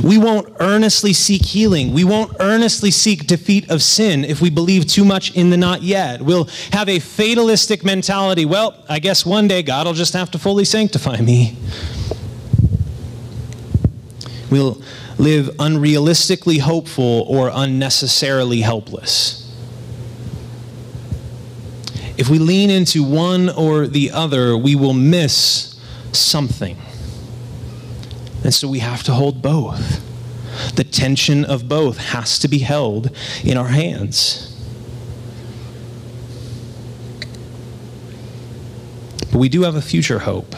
We 0.00 0.16
won't 0.16 0.54
earnestly 0.60 1.12
seek 1.12 1.44
healing. 1.44 1.92
We 1.92 2.04
won't 2.04 2.36
earnestly 2.38 2.92
seek 2.92 3.26
defeat 3.26 3.68
of 3.68 3.82
sin 3.82 4.24
if 4.24 4.40
we 4.40 4.48
believe 4.48 4.86
too 4.86 5.04
much 5.04 5.34
in 5.34 5.50
the 5.50 5.56
not 5.56 5.82
yet. 5.82 6.22
We'll 6.22 6.48
have 6.70 6.88
a 6.88 7.00
fatalistic 7.00 7.84
mentality. 7.84 8.44
Well, 8.44 8.76
I 8.88 9.00
guess 9.00 9.26
one 9.26 9.48
day 9.48 9.64
God 9.64 9.88
will 9.88 9.94
just 9.94 10.12
have 10.12 10.30
to 10.30 10.38
fully 10.38 10.64
sanctify 10.64 11.20
me. 11.20 11.56
We'll 14.52 14.80
live 15.18 15.46
unrealistically 15.56 16.60
hopeful 16.60 17.24
or 17.26 17.50
unnecessarily 17.52 18.60
helpless. 18.60 19.37
If 22.18 22.28
we 22.28 22.40
lean 22.40 22.68
into 22.68 23.04
one 23.04 23.48
or 23.48 23.86
the 23.86 24.10
other, 24.10 24.56
we 24.56 24.74
will 24.74 24.92
miss 24.92 25.80
something. 26.10 26.76
And 28.42 28.52
so 28.52 28.68
we 28.68 28.80
have 28.80 29.04
to 29.04 29.12
hold 29.12 29.40
both. 29.40 30.04
The 30.74 30.82
tension 30.82 31.44
of 31.44 31.68
both 31.68 31.98
has 31.98 32.40
to 32.40 32.48
be 32.48 32.58
held 32.58 33.16
in 33.44 33.56
our 33.56 33.68
hands. 33.68 34.44
But 39.30 39.38
we 39.38 39.48
do 39.48 39.62
have 39.62 39.76
a 39.76 39.82
future 39.82 40.18
hope 40.18 40.56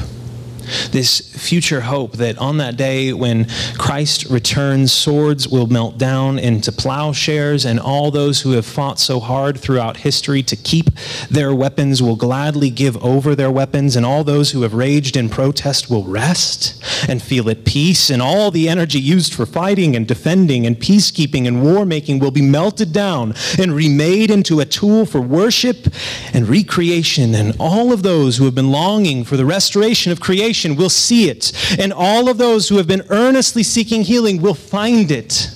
this 0.90 1.20
future 1.20 1.80
hope 1.80 2.16
that 2.16 2.38
on 2.38 2.59
that 2.59 2.76
day 2.76 3.12
when 3.12 3.46
Christ 3.78 4.26
returns, 4.30 4.92
swords 4.92 5.48
will 5.48 5.66
melt 5.66 5.98
down 5.98 6.38
into 6.38 6.72
plowshares, 6.72 7.64
and 7.64 7.80
all 7.80 8.11
those 8.11 8.42
who 8.42 8.52
have 8.52 8.66
fought 8.66 8.98
so 8.98 9.20
hard 9.20 9.59
throughout 9.59 9.98
history 9.98 10.42
to 10.42 10.56
keep 10.56 10.90
their 11.30 11.54
weapons 11.54 12.02
will 12.02 12.16
gladly 12.16 12.70
give 12.70 13.02
over 13.02 13.35
their 13.35 13.50
weapons, 13.50 13.96
and 13.96 14.04
all 14.04 14.24
those 14.24 14.50
who 14.50 14.62
have 14.62 14.74
raged 14.74 15.16
in 15.16 15.28
protest 15.28 15.88
will 15.90 16.04
rest 16.04 16.83
and 17.09 17.22
feel 17.22 17.48
at 17.48 17.64
peace, 17.64 18.11
and 18.11 18.20
all 18.20 18.50
the 18.50 18.68
energy 18.68 19.00
used 19.00 19.33
for 19.35 19.46
fighting 19.46 19.96
and 19.96 20.06
defending 20.06 20.66
and 20.66 20.76
peacekeeping 20.76 21.46
and 21.46 21.62
war 21.62 21.87
making 21.87 22.18
will 22.18 22.30
be 22.30 22.42
melted 22.42 22.92
down 22.92 23.35
and 23.59 23.72
remade 23.72 24.30
into 24.30 24.61
a 24.61 24.64
tool 24.64 25.06
for 25.06 25.20
worship 25.20 25.88
and 26.35 26.48
recreation, 26.48 27.35
and 27.35 27.56
all 27.59 27.92
of 27.92 28.02
those 28.02 28.37
who 28.37 28.44
have 28.44 28.54
been 28.54 28.70
longing 28.70 29.24
for 29.24 29.37
the 29.37 29.46
restoration 29.46 30.12
of 30.12 30.20
creation 30.20 30.60
will 30.64 30.90
see 30.90 31.29
it. 31.29 31.53
And 31.79 31.92
all 31.92 32.29
of 32.29 32.38
those 32.38 32.68
who 32.68 32.77
have 32.77 32.87
been 32.87 33.03
earnestly 33.11 33.62
seeking 33.62 34.03
healing 34.03 34.40
will 34.40 34.55
find 34.55 35.11
it. 35.11 35.51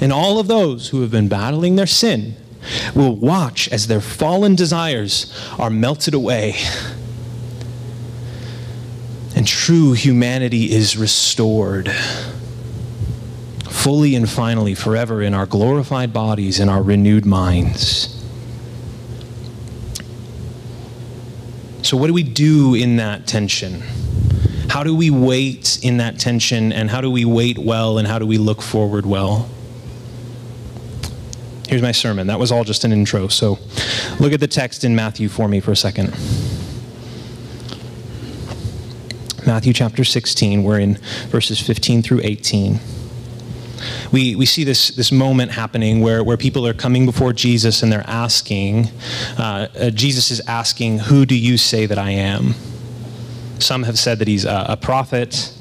And 0.00 0.12
all 0.12 0.38
of 0.38 0.48
those 0.48 0.88
who 0.88 1.00
have 1.00 1.10
been 1.10 1.28
battling 1.28 1.76
their 1.76 1.86
sin 1.86 2.36
will 2.94 3.16
watch 3.16 3.68
as 3.68 3.86
their 3.86 4.00
fallen 4.00 4.54
desires 4.54 5.32
are 5.58 5.70
melted 5.70 6.14
away. 6.14 6.56
And 9.36 9.46
true 9.46 9.92
humanity 9.92 10.72
is 10.72 10.96
restored 10.96 11.90
fully 13.84 14.14
and 14.14 14.30
finally 14.30 14.74
forever 14.74 15.20
in 15.20 15.34
our 15.34 15.44
glorified 15.44 16.12
bodies 16.12 16.58
and 16.58 16.70
our 16.70 16.82
renewed 16.82 17.26
minds. 17.26 18.23
So, 21.84 21.98
what 21.98 22.06
do 22.06 22.14
we 22.14 22.22
do 22.22 22.74
in 22.74 22.96
that 22.96 23.26
tension? 23.26 23.82
How 24.70 24.82
do 24.84 24.96
we 24.96 25.10
wait 25.10 25.78
in 25.82 25.98
that 25.98 26.18
tension, 26.18 26.72
and 26.72 26.88
how 26.88 27.02
do 27.02 27.10
we 27.10 27.26
wait 27.26 27.58
well, 27.58 27.98
and 27.98 28.08
how 28.08 28.18
do 28.18 28.26
we 28.26 28.38
look 28.38 28.62
forward 28.62 29.04
well? 29.04 29.50
Here's 31.68 31.82
my 31.82 31.92
sermon. 31.92 32.26
That 32.28 32.38
was 32.38 32.50
all 32.50 32.64
just 32.64 32.84
an 32.84 32.92
intro. 32.92 33.28
So, 33.28 33.58
look 34.18 34.32
at 34.32 34.40
the 34.40 34.48
text 34.48 34.82
in 34.82 34.96
Matthew 34.96 35.28
for 35.28 35.46
me 35.46 35.60
for 35.60 35.72
a 35.72 35.76
second. 35.76 36.12
Matthew 39.46 39.74
chapter 39.74 40.04
16, 40.04 40.62
we're 40.62 40.80
in 40.80 40.94
verses 41.28 41.60
15 41.60 42.00
through 42.00 42.22
18 42.22 42.80
we, 44.14 44.36
we 44.36 44.46
see 44.46 44.62
this, 44.62 44.88
this 44.90 45.10
moment 45.10 45.50
happening 45.50 46.00
where, 46.00 46.22
where 46.22 46.36
people 46.36 46.64
are 46.68 46.72
coming 46.72 47.04
before 47.04 47.32
Jesus 47.32 47.82
and 47.82 47.90
they're 47.90 48.06
asking, 48.06 48.88
uh, 49.36 49.66
uh, 49.76 49.90
Jesus 49.90 50.30
is 50.30 50.40
asking, 50.46 51.00
Who 51.00 51.26
do 51.26 51.36
you 51.36 51.58
say 51.58 51.86
that 51.86 51.98
I 51.98 52.12
am? 52.12 52.54
Some 53.58 53.82
have 53.82 53.98
said 53.98 54.20
that 54.20 54.28
he's 54.28 54.44
a, 54.44 54.66
a 54.68 54.76
prophet. 54.76 55.52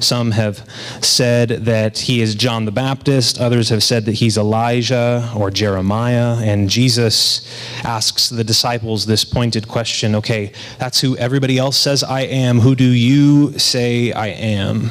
Some 0.00 0.32
have 0.32 0.58
said 1.00 1.48
that 1.48 1.98
he 1.98 2.20
is 2.20 2.34
John 2.34 2.66
the 2.66 2.70
Baptist. 2.70 3.40
Others 3.40 3.70
have 3.70 3.82
said 3.82 4.04
that 4.04 4.12
he's 4.16 4.36
Elijah 4.36 5.32
or 5.34 5.50
Jeremiah. 5.50 6.36
And 6.42 6.68
Jesus 6.68 7.48
asks 7.84 8.28
the 8.28 8.44
disciples 8.44 9.06
this 9.06 9.24
pointed 9.24 9.66
question 9.66 10.14
okay, 10.14 10.52
that's 10.78 11.00
who 11.00 11.16
everybody 11.16 11.56
else 11.56 11.78
says 11.78 12.04
I 12.04 12.20
am. 12.20 12.60
Who 12.60 12.76
do 12.76 12.84
you 12.84 13.58
say 13.58 14.12
I 14.12 14.28
am? 14.28 14.90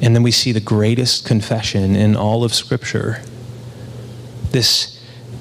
And 0.00 0.14
then 0.14 0.22
we 0.22 0.30
see 0.30 0.52
the 0.52 0.60
greatest 0.60 1.24
confession 1.24 1.96
in 1.96 2.16
all 2.16 2.44
of 2.44 2.54
Scripture 2.54 3.22
this 4.50 4.98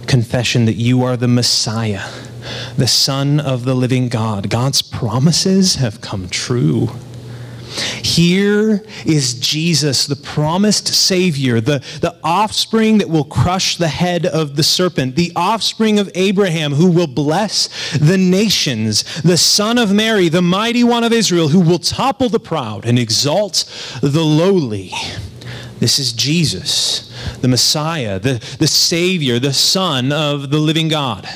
confession 0.07 0.65
that 0.65 0.75
you 0.75 1.03
are 1.03 1.15
the 1.15 1.27
Messiah, 1.27 2.09
the 2.77 2.87
Son 2.87 3.39
of 3.39 3.65
the 3.65 3.73
living 3.73 4.09
God. 4.09 4.49
God's 4.49 4.81
promises 4.81 5.75
have 5.75 6.01
come 6.01 6.27
true. 6.27 6.89
Here 8.15 8.81
is 9.05 9.33
Jesus, 9.33 10.07
the 10.07 10.15
promised 10.15 10.87
Savior, 10.87 11.59
the, 11.59 11.83
the 11.99 12.15
offspring 12.23 12.99
that 12.99 13.09
will 13.09 13.25
crush 13.25 13.75
the 13.75 13.89
head 13.89 14.25
of 14.25 14.55
the 14.55 14.63
serpent, 14.63 15.17
the 15.17 15.33
offspring 15.35 15.99
of 15.99 16.09
Abraham 16.15 16.75
who 16.75 16.89
will 16.89 17.07
bless 17.07 17.67
the 17.97 18.17
nations, 18.17 19.21
the 19.23 19.35
Son 19.35 19.77
of 19.77 19.93
Mary, 19.93 20.29
the 20.29 20.41
mighty 20.41 20.81
one 20.81 21.03
of 21.03 21.11
Israel 21.11 21.49
who 21.49 21.59
will 21.59 21.77
topple 21.77 22.29
the 22.29 22.39
proud 22.39 22.85
and 22.85 22.97
exalt 22.97 23.69
the 24.01 24.23
lowly. 24.23 24.91
This 25.79 25.99
is 25.99 26.13
Jesus, 26.13 27.11
the 27.41 27.49
Messiah, 27.49 28.17
the, 28.17 28.35
the 28.59 28.67
Savior, 28.67 29.39
the 29.39 29.51
Son 29.51 30.13
of 30.13 30.51
the 30.51 30.59
living 30.59 30.87
God. 30.87 31.27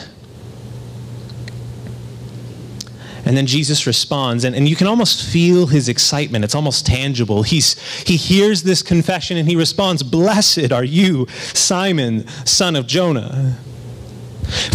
And 3.29 3.37
then 3.37 3.45
Jesus 3.45 3.85
responds, 3.85 4.43
and, 4.43 4.55
and 4.55 4.67
you 4.67 4.75
can 4.75 4.87
almost 4.87 5.23
feel 5.23 5.67
his 5.67 5.87
excitement. 5.87 6.43
It's 6.43 6.55
almost 6.55 6.87
tangible. 6.87 7.43
He's, 7.43 7.79
he 8.01 8.15
hears 8.15 8.63
this 8.63 8.81
confession 8.81 9.37
and 9.37 9.47
he 9.47 9.55
responds, 9.55 10.01
Blessed 10.01 10.71
are 10.71 10.83
you, 10.83 11.27
Simon, 11.27 12.27
son 12.27 12.75
of 12.75 12.87
Jonah. 12.87 13.59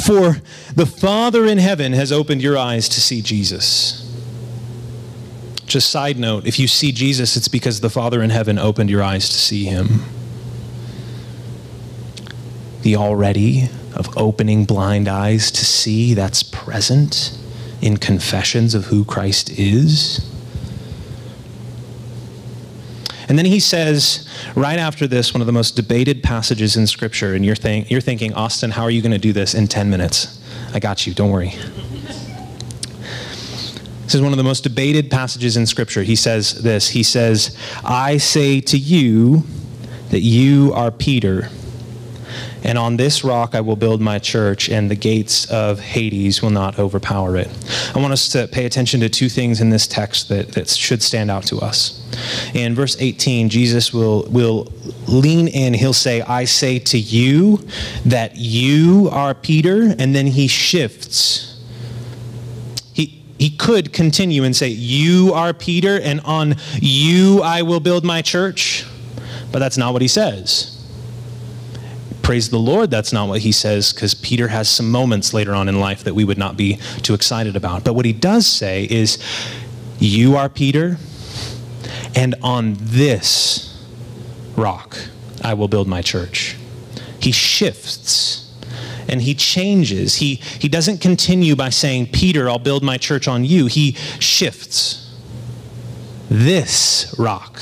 For 0.06 0.36
the 0.72 0.86
Father 0.86 1.46
in 1.46 1.58
heaven 1.58 1.94
has 1.94 2.12
opened 2.12 2.42
your 2.42 2.56
eyes 2.56 2.88
to 2.90 3.00
see 3.00 3.22
Jesus. 3.22 4.00
Just 5.66 5.90
side 5.90 6.16
note 6.16 6.46
if 6.46 6.56
you 6.60 6.68
see 6.68 6.92
Jesus, 6.92 7.36
it's 7.36 7.48
because 7.48 7.80
the 7.80 7.90
Father 7.90 8.22
in 8.22 8.30
heaven 8.30 8.56
opened 8.56 8.88
your 8.88 9.02
eyes 9.02 9.28
to 9.30 9.36
see 9.36 9.64
him. 9.64 10.04
The 12.82 12.94
already 12.94 13.68
of 13.96 14.16
opening 14.16 14.64
blind 14.64 15.08
eyes 15.08 15.50
to 15.50 15.64
see, 15.64 16.14
that's 16.14 16.44
present 16.44 17.36
in 17.84 17.98
confessions 17.98 18.74
of 18.74 18.86
who 18.86 19.04
Christ 19.04 19.50
is. 19.58 20.26
And 23.28 23.36
then 23.38 23.44
he 23.44 23.60
says, 23.60 24.26
right 24.56 24.78
after 24.78 25.06
this, 25.06 25.34
one 25.34 25.42
of 25.42 25.46
the 25.46 25.52
most 25.52 25.76
debated 25.76 26.22
passages 26.22 26.78
in 26.78 26.86
Scripture, 26.86 27.34
and 27.34 27.44
you're, 27.44 27.54
think, 27.54 27.90
you're 27.90 28.00
thinking, 28.00 28.32
Austin, 28.32 28.70
how 28.70 28.84
are 28.84 28.90
you 28.90 29.02
going 29.02 29.12
to 29.12 29.18
do 29.18 29.34
this 29.34 29.52
in 29.54 29.68
10 29.68 29.90
minutes? 29.90 30.40
I 30.72 30.80
got 30.80 31.06
you, 31.06 31.12
don't 31.12 31.30
worry. 31.30 31.50
This 34.04 34.14
is 34.14 34.22
one 34.22 34.32
of 34.32 34.38
the 34.38 34.44
most 34.44 34.62
debated 34.62 35.10
passages 35.10 35.58
in 35.58 35.66
Scripture. 35.66 36.02
He 36.02 36.16
says 36.16 36.62
this 36.62 36.88
He 36.88 37.02
says, 37.02 37.54
I 37.84 38.16
say 38.16 38.62
to 38.62 38.78
you 38.78 39.42
that 40.10 40.20
you 40.20 40.72
are 40.72 40.90
Peter 40.90 41.50
And 42.64 42.78
on 42.78 42.96
this 42.96 43.22
rock 43.22 43.54
I 43.54 43.60
will 43.60 43.76
build 43.76 44.00
my 44.00 44.18
church, 44.18 44.70
and 44.70 44.90
the 44.90 44.96
gates 44.96 45.44
of 45.50 45.78
Hades 45.78 46.42
will 46.42 46.50
not 46.50 46.78
overpower 46.78 47.36
it. 47.36 47.48
I 47.94 48.00
want 48.00 48.14
us 48.14 48.30
to 48.30 48.48
pay 48.48 48.64
attention 48.64 49.00
to 49.00 49.10
two 49.10 49.28
things 49.28 49.60
in 49.60 49.68
this 49.68 49.86
text 49.86 50.30
that, 50.30 50.52
that 50.52 50.70
should 50.70 51.02
stand 51.02 51.30
out 51.30 51.44
to 51.44 51.58
us. 51.58 52.00
In 52.54 52.74
verse 52.74 52.96
18, 52.98 53.50
Jesus 53.50 53.92
will, 53.92 54.26
will 54.30 54.72
lean 55.06 55.46
in. 55.46 55.74
He'll 55.74 55.92
say, 55.92 56.22
I 56.22 56.46
say 56.46 56.78
to 56.78 56.98
you 56.98 57.58
that 58.06 58.36
you 58.36 59.10
are 59.12 59.34
Peter, 59.34 59.94
and 59.98 60.14
then 60.14 60.26
he 60.26 60.48
shifts. 60.48 61.62
He, 62.94 63.22
he 63.38 63.50
could 63.50 63.92
continue 63.92 64.42
and 64.42 64.56
say, 64.56 64.68
You 64.68 65.32
are 65.34 65.52
Peter, 65.52 66.00
and 66.00 66.22
on 66.22 66.54
you 66.76 67.42
I 67.42 67.60
will 67.60 67.80
build 67.80 68.04
my 68.04 68.22
church. 68.22 68.86
But 69.52 69.58
that's 69.58 69.76
not 69.76 69.92
what 69.92 70.00
he 70.00 70.08
says 70.08 70.73
praise 72.24 72.48
the 72.48 72.58
Lord, 72.58 72.90
that's 72.90 73.12
not 73.12 73.28
what 73.28 73.42
he 73.42 73.52
says, 73.52 73.92
because 73.92 74.14
Peter 74.14 74.48
has 74.48 74.68
some 74.68 74.90
moments 74.90 75.32
later 75.34 75.54
on 75.54 75.68
in 75.68 75.78
life 75.78 76.02
that 76.04 76.14
we 76.14 76.24
would 76.24 76.38
not 76.38 76.56
be 76.56 76.76
too 77.02 77.14
excited 77.14 77.54
about. 77.54 77.84
But 77.84 77.92
what 77.92 78.06
he 78.06 78.12
does 78.12 78.46
say 78.46 78.84
is, 78.90 79.22
You 80.00 80.34
are 80.34 80.48
Peter, 80.48 80.96
and 82.16 82.34
on 82.42 82.76
this 82.80 83.70
rock 84.56 84.96
I 85.42 85.54
will 85.54 85.68
build 85.68 85.86
my 85.86 86.00
church. 86.00 86.56
He 87.20 87.30
shifts 87.30 88.52
and 89.08 89.20
he 89.20 89.34
changes. 89.34 90.16
He, 90.16 90.36
he 90.36 90.68
doesn't 90.68 90.98
continue 90.98 91.54
by 91.54 91.68
saying, 91.68 92.06
Peter, 92.06 92.48
I'll 92.48 92.58
build 92.58 92.82
my 92.82 92.96
church 92.96 93.28
on 93.28 93.44
you. 93.44 93.66
He 93.66 93.92
shifts. 94.18 95.14
This 96.30 97.14
rock 97.18 97.60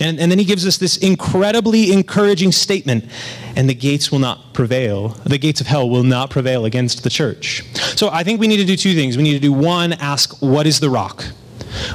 and, 0.00 0.18
and 0.18 0.30
then 0.30 0.38
he 0.38 0.44
gives 0.44 0.66
us 0.66 0.76
this 0.76 0.96
incredibly 0.96 1.92
encouraging 1.92 2.52
statement 2.52 3.04
and 3.56 3.68
the 3.68 3.74
gates 3.74 4.10
will 4.10 4.18
not 4.18 4.52
prevail. 4.52 5.08
The 5.24 5.38
gates 5.38 5.60
of 5.60 5.66
hell 5.66 5.88
will 5.88 6.02
not 6.02 6.30
prevail 6.30 6.64
against 6.64 7.04
the 7.04 7.10
church. 7.10 7.62
So 7.96 8.08
I 8.10 8.24
think 8.24 8.40
we 8.40 8.48
need 8.48 8.56
to 8.56 8.64
do 8.64 8.76
two 8.76 8.94
things. 8.94 9.16
We 9.16 9.22
need 9.22 9.34
to 9.34 9.40
do 9.40 9.52
one, 9.52 9.92
ask, 9.94 10.42
what 10.42 10.66
is 10.66 10.80
the 10.80 10.90
rock? 10.90 11.24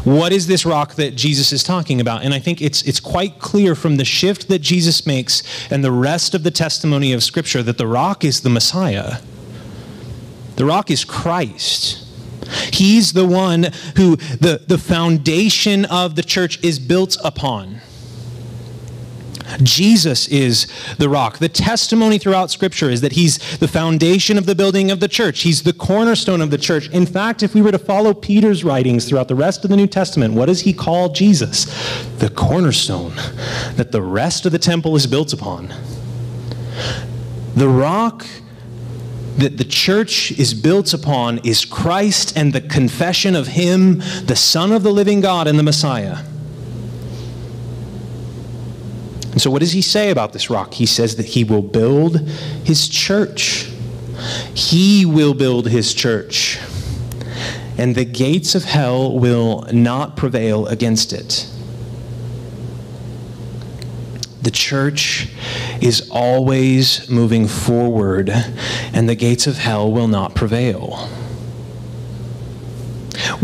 What 0.04 0.32
is 0.32 0.48
this 0.48 0.66
rock 0.66 0.96
that 0.96 1.16
Jesus 1.16 1.52
is 1.52 1.64
talking 1.64 2.02
about? 2.02 2.24
And 2.24 2.34
I 2.34 2.40
think 2.40 2.62
it's, 2.62 2.82
it's 2.84 3.00
quite 3.00 3.40
clear 3.40 3.76
from 3.76 3.96
the 3.96 4.06
shift 4.06 4.48
that 4.50 4.60
Jesus 4.60 5.06
makes 5.06 5.44
and 5.72 5.84
the 5.84 5.92
rest 5.92 6.34
of 6.34 6.44
the 6.44 6.52
testimony 6.52 7.14
of 7.14 7.24
Scripture 7.24 7.64
that 7.64 7.78
the 7.78 7.88
rock 7.88 8.24
is 8.24 8.42
the 8.42 8.50
Messiah. 8.50 9.18
The 10.56 10.66
rock 10.66 10.92
is 10.92 11.06
Christ. 11.06 12.06
He's 12.74 13.14
the 13.14 13.26
one 13.26 13.68
who 13.96 14.16
the, 14.16 14.64
the 14.68 14.78
foundation 14.78 15.86
of 15.86 16.16
the 16.16 16.24
church 16.24 16.62
is 16.64 16.80
built 16.80 17.18
upon. 17.24 17.82
Jesus 19.64 20.28
is 20.28 20.68
the 20.98 21.10
rock. 21.10 21.40
The 21.40 21.50
testimony 21.50 22.18
throughout 22.18 22.52
Scripture 22.52 22.90
is 22.90 23.02
that 23.02 23.14
He's 23.14 23.38
the 23.58 23.68
foundation 23.68 24.38
of 24.38 24.46
the 24.46 24.56
building 24.56 24.92
of 24.92 25.00
the 25.00 25.08
church. 25.08 25.42
He's 25.42 25.64
the 25.64 25.74
cornerstone 25.74 26.42
of 26.42 26.52
the 26.52 26.58
church. 26.58 26.90
In 26.90 27.06
fact, 27.06 27.44
if 27.44 27.54
we 27.54 27.62
were 27.62 27.72
to 27.72 27.80
follow 27.80 28.14
Peter's 28.14 28.64
writings 28.64 29.08
throughout 29.08 29.28
the 29.28 29.36
rest 29.36 29.64
of 29.64 29.70
the 29.70 29.78
New 29.78 29.88
Testament, 29.88 30.34
what 30.34 30.46
does 30.46 30.62
he 30.62 30.74
call 30.74 31.10
Jesus? 31.10 31.66
The 32.18 32.30
cornerstone 32.30 33.16
that 33.76 33.92
the 33.92 34.02
rest 34.02 34.46
of 34.46 34.52
the 34.52 34.60
temple 34.60 34.96
is 34.96 35.08
built 35.08 35.34
upon. 35.34 35.74
The 37.56 37.68
rock 37.68 38.26
that 39.38 39.58
the 39.58 39.64
church 39.64 40.32
is 40.34 40.54
built 40.54 40.94
upon 40.94 41.40
is 41.40 41.64
Christ 41.66 42.38
and 42.38 42.54
the 42.54 42.62
confession 42.62 43.36
of 43.36 43.48
Him, 43.48 44.00
the 44.26 44.36
Son 44.36 44.72
of 44.72 44.84
the 44.84 44.92
living 44.92 45.22
God 45.22 45.48
and 45.48 45.58
the 45.58 45.64
Messiah. 45.64 46.20
And 49.32 49.42
so, 49.42 49.52
what 49.52 49.60
does 49.60 49.74
he 49.74 49.82
say 49.82 50.10
about 50.10 50.34
this 50.34 50.50
rock? 50.50 50.74
He 50.74 50.86
says 50.86 51.16
that 51.18 51.26
he 51.28 51.44
will 51.44 51.62
build 51.62 52.20
his 52.66 52.88
church. 52.88 53.72
He 54.54 55.06
will 55.06 55.34
build 55.34 55.68
his 55.68 55.94
church. 55.94 56.60
And 57.78 57.96
the 57.96 58.06
gates 58.06 58.56
of 58.56 58.66
hell 58.66 59.18
will 59.18 59.66
not 59.72 60.18
prevail 60.18 60.68
against 60.68 61.14
it. 61.14 61.50
The 64.42 64.52
church 64.52 65.28
is 65.82 66.10
always 66.10 67.10
moving 67.10 67.48
forward, 67.48 68.30
and 68.94 69.08
the 69.08 69.16
gates 69.16 69.48
of 69.48 69.58
hell 69.58 69.92
will 69.92 70.08
not 70.08 70.34
prevail. 70.34 71.10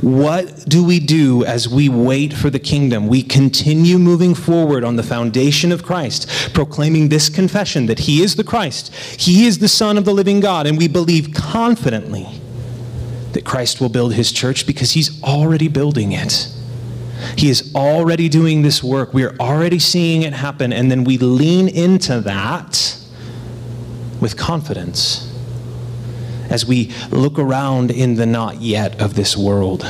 What 0.01 0.67
do 0.67 0.83
we 0.83 0.99
do 0.99 1.45
as 1.45 1.69
we 1.69 1.87
wait 1.87 2.33
for 2.33 2.49
the 2.49 2.59
kingdom? 2.59 3.07
We 3.07 3.23
continue 3.23 3.97
moving 3.97 4.35
forward 4.35 4.83
on 4.83 4.97
the 4.97 5.03
foundation 5.03 5.71
of 5.71 5.83
Christ, 5.83 6.29
proclaiming 6.53 7.09
this 7.09 7.29
confession 7.29 7.85
that 7.85 7.99
He 7.99 8.21
is 8.21 8.35
the 8.35 8.43
Christ, 8.43 8.93
He 8.93 9.47
is 9.47 9.59
the 9.59 9.69
Son 9.69 9.97
of 9.97 10.05
the 10.05 10.13
living 10.13 10.41
God, 10.41 10.67
and 10.67 10.77
we 10.77 10.87
believe 10.87 11.33
confidently 11.33 12.27
that 13.31 13.45
Christ 13.45 13.79
will 13.79 13.89
build 13.89 14.13
His 14.13 14.31
church 14.31 14.67
because 14.67 14.91
He's 14.91 15.21
already 15.23 15.69
building 15.69 16.11
it. 16.11 16.49
He 17.37 17.49
is 17.49 17.73
already 17.73 18.27
doing 18.27 18.61
this 18.61 18.83
work. 18.83 19.13
We 19.13 19.23
are 19.23 19.35
already 19.39 19.79
seeing 19.79 20.23
it 20.23 20.33
happen, 20.33 20.73
and 20.73 20.91
then 20.91 21.05
we 21.05 21.17
lean 21.17 21.69
into 21.69 22.19
that 22.21 22.97
with 24.19 24.35
confidence 24.35 25.24
as 26.55 26.65
we 26.65 26.89
look 27.11 27.37
around 27.37 27.91
in 27.91 28.15
the 28.15 28.25
not 28.25 28.61
yet 28.61 29.01
of 29.01 29.13
this 29.15 29.35
world. 29.35 29.83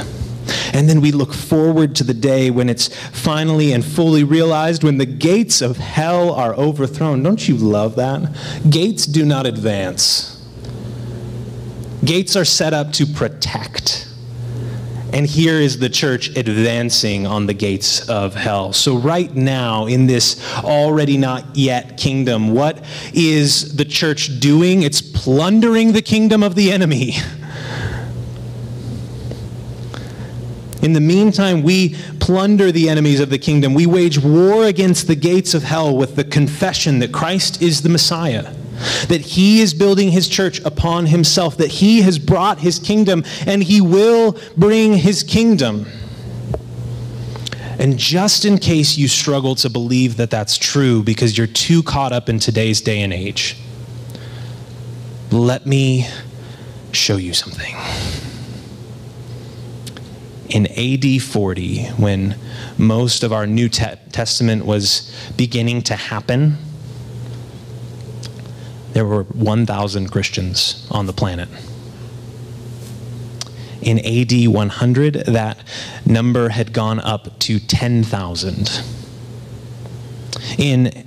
And 0.73 0.89
then 0.89 0.99
we 0.99 1.11
look 1.11 1.31
forward 1.31 1.95
to 1.97 2.03
the 2.03 2.13
day 2.15 2.49
when 2.49 2.69
it's 2.69 2.87
finally 3.09 3.71
and 3.71 3.85
fully 3.85 4.23
realized 4.23 4.83
when 4.83 4.97
the 4.97 5.05
gates 5.05 5.61
of 5.61 5.77
hell 5.77 6.33
are 6.33 6.55
overthrown. 6.55 7.21
Don't 7.21 7.47
you 7.47 7.55
love 7.55 7.95
that? 7.97 8.35
Gates 8.67 9.05
do 9.05 9.23
not 9.25 9.45
advance, 9.45 10.43
gates 12.03 12.35
are 12.35 12.45
set 12.45 12.73
up 12.73 12.91
to 12.93 13.05
protect. 13.05 14.04
And 15.15 15.25
here 15.25 15.61
is 15.61 15.79
the 15.79 15.87
church 15.87 16.35
advancing 16.35 17.25
on 17.25 17.45
the 17.45 17.53
gates 17.53 18.09
of 18.09 18.35
hell. 18.35 18.73
So, 18.73 18.97
right 18.97 19.33
now, 19.33 19.85
in 19.85 20.07
this 20.07 20.37
already 20.57 21.15
not 21.15 21.55
yet 21.55 21.95
kingdom, 21.95 22.51
what 22.53 22.83
is 23.13 23.77
the 23.77 23.85
church 23.85 24.41
doing? 24.41 24.81
It's 24.81 25.01
plundering 25.01 25.93
the 25.93 26.01
kingdom 26.01 26.43
of 26.43 26.55
the 26.55 26.69
enemy. 26.69 27.13
In 30.81 30.91
the 30.91 30.99
meantime, 30.99 31.63
we 31.63 31.95
plunder 32.19 32.73
the 32.73 32.89
enemies 32.89 33.21
of 33.21 33.29
the 33.29 33.39
kingdom. 33.39 33.73
We 33.73 33.85
wage 33.85 34.19
war 34.19 34.65
against 34.65 35.07
the 35.07 35.15
gates 35.15 35.53
of 35.53 35.63
hell 35.63 35.95
with 35.95 36.17
the 36.17 36.25
confession 36.25 36.99
that 36.99 37.13
Christ 37.13 37.61
is 37.61 37.83
the 37.83 37.89
Messiah 37.89 38.53
that 39.07 39.21
he 39.21 39.61
is 39.61 39.73
building 39.73 40.11
his 40.11 40.27
church 40.27 40.59
upon 40.61 41.07
himself, 41.07 41.57
that 41.57 41.71
he 41.71 42.01
has 42.01 42.19
brought 42.19 42.59
his 42.59 42.79
kingdom 42.79 43.23
and 43.45 43.63
he 43.63 43.81
will 43.81 44.37
bring 44.57 44.93
his 44.93 45.23
kingdom. 45.23 45.85
And 47.77 47.97
just 47.97 48.45
in 48.45 48.57
case 48.57 48.97
you 48.97 49.07
struggle 49.07 49.55
to 49.55 49.69
believe 49.69 50.17
that 50.17 50.29
that's 50.29 50.57
true 50.57 51.03
because 51.03 51.37
you're 51.37 51.47
too 51.47 51.83
caught 51.83 52.13
up 52.13 52.29
in 52.29 52.39
today's 52.39 52.81
day 52.81 53.01
and 53.01 53.11
age, 53.11 53.57
let 55.31 55.65
me 55.65 56.07
show 56.91 57.17
you 57.17 57.33
something. 57.33 57.75
In 60.47 60.67
AD 60.67 61.21
40, 61.21 61.85
when 61.97 62.35
most 62.77 63.23
of 63.23 63.33
our 63.33 63.45
New 63.45 63.67
Testament 63.67 64.65
was 64.65 65.13
beginning 65.35 65.81
to 65.83 65.95
happen, 65.95 66.57
there 68.95 69.05
were 69.05 69.23
1,000 69.23 70.09
Christians 70.09 70.87
on 70.89 71.05
the 71.05 71.11
planet. 71.11 71.49
In 73.81 73.99
AD 73.99 74.47
100, 74.47 75.13
that 75.27 75.57
number 76.05 76.47
had 76.47 76.71
gone 76.71 77.01
up 77.01 77.37
to 77.39 77.59
10,000. 77.59 78.81
In 80.57 81.05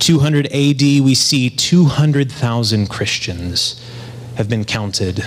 200 0.00 0.46
AD, 0.46 0.80
we 0.80 1.14
see 1.14 1.48
200,000 1.48 2.90
Christians 2.90 3.88
have 4.34 4.48
been 4.48 4.64
counted. 4.64 5.24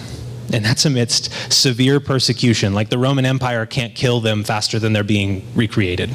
And 0.51 0.65
that's 0.65 0.83
amidst 0.83 1.31
severe 1.49 2.01
persecution. 2.01 2.73
Like 2.73 2.89
the 2.89 2.97
Roman 2.97 3.25
Empire 3.25 3.65
can't 3.65 3.95
kill 3.95 4.19
them 4.19 4.43
faster 4.43 4.79
than 4.79 4.91
they're 4.91 5.05
being 5.05 5.47
recreated 5.55 6.13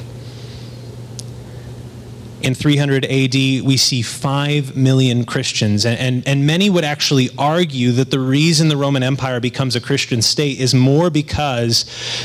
in 2.42 2.54
300 2.54 3.04
AD, 3.06 3.34
we 3.34 3.76
see 3.76 4.02
5 4.02 4.76
million 4.76 5.24
Christians. 5.24 5.86
And, 5.86 5.98
and, 5.98 6.28
and, 6.28 6.46
many 6.46 6.68
would 6.68 6.84
actually 6.84 7.30
argue 7.38 7.92
that 7.92 8.10
the 8.10 8.20
reason 8.20 8.68
the 8.68 8.76
Roman 8.76 9.02
Empire 9.02 9.40
becomes 9.40 9.74
a 9.74 9.80
Christian 9.80 10.20
state 10.20 10.60
is 10.60 10.74
more 10.74 11.08
because 11.08 11.84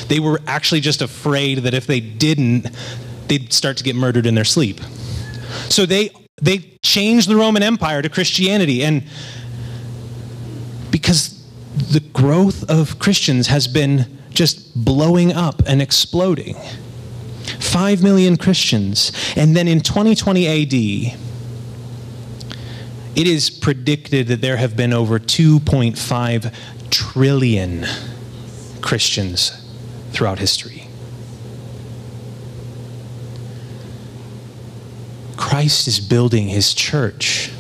they 0.10 0.20
were 0.20 0.42
actually 0.48 0.82
just 0.82 1.02
afraid 1.02 1.60
that 1.60 1.74
if 1.74 1.88
they 1.88 2.00
didn't, 2.00 2.70
they'd 3.28 3.54
start 3.54 3.78
to 3.78 3.84
get 3.84 3.96
murdered 3.96 4.26
in 4.26 4.36
their 4.36 4.46
sleep. 4.46 4.82
So 5.70 5.86
they, 5.86 6.12
they 6.42 6.60
changed 6.84 7.30
the 7.30 7.38
Roman 7.38 7.64
Empire 7.64 8.02
to 8.02 8.10
Christianity. 8.10 8.84
And 8.84 9.04
because 10.92 11.42
the 11.92 12.02
growth 12.02 12.70
of 12.70 13.00
Christians 13.00 13.48
has 13.48 13.68
been 13.68 14.20
just 14.30 14.84
blowing 14.84 15.34
up 15.34 15.62
and 15.68 15.82
exploding. 15.82 16.56
5 17.64 18.04
million 18.04 18.38
Christians. 18.38 19.12
And 19.36 19.56
then 19.56 19.68
in 19.68 19.82
2020 19.82 20.48
AD, 20.48 21.18
it 23.16 23.28
is 23.28 23.50
predicted 23.50 24.28
that 24.28 24.42
there 24.42 24.58
have 24.58 24.76
been 24.76 24.94
over 24.94 25.20
2.5 25.20 26.54
trillion 26.90 27.86
Christians 28.82 29.66
throughout 30.12 30.40
history. 30.40 30.88
Christ 35.38 35.88
is 35.88 36.00
building 36.00 36.48
his 36.48 36.74
church. 36.74 37.52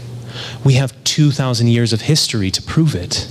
We 0.63 0.73
have 0.75 1.03
2,000 1.03 1.67
years 1.67 1.91
of 1.93 2.01
history 2.01 2.51
to 2.51 2.61
prove 2.61 2.95
it. 2.95 3.27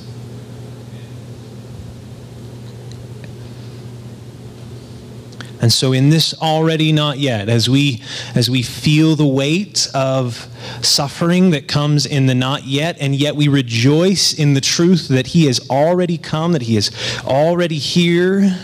And 5.60 5.72
so 5.72 5.92
in 5.92 6.08
this 6.08 6.32
already 6.40 6.90
not 6.90 7.18
yet, 7.18 7.48
as 7.48 7.68
we 7.68 8.02
as 8.34 8.48
we 8.48 8.62
feel 8.62 9.14
the 9.14 9.26
weight 9.26 9.88
of 9.94 10.48
suffering 10.80 11.50
that 11.50 11.68
comes 11.68 12.06
in 12.06 12.26
the 12.26 12.34
not 12.34 12.64
yet, 12.64 12.96
and 12.98 13.14
yet 13.14 13.36
we 13.36 13.48
rejoice 13.48 14.32
in 14.32 14.54
the 14.54 14.60
truth 14.62 15.08
that 15.08 15.28
he 15.28 15.44
has 15.46 15.68
already 15.68 16.16
come, 16.16 16.52
that 16.52 16.62
he 16.62 16.76
is 16.76 16.90
already 17.24 17.78
here. 17.78 18.58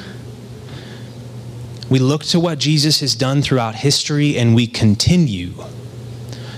We 1.91 1.99
look 1.99 2.25
to 2.25 2.41
what 2.41 2.59
Jesus 2.59 3.01
has 3.01 3.15
done 3.15 3.43
throughout 3.43 3.77
history 3.77 4.37
and 4.37 4.55
we 4.55 4.67
continue 4.67 5.53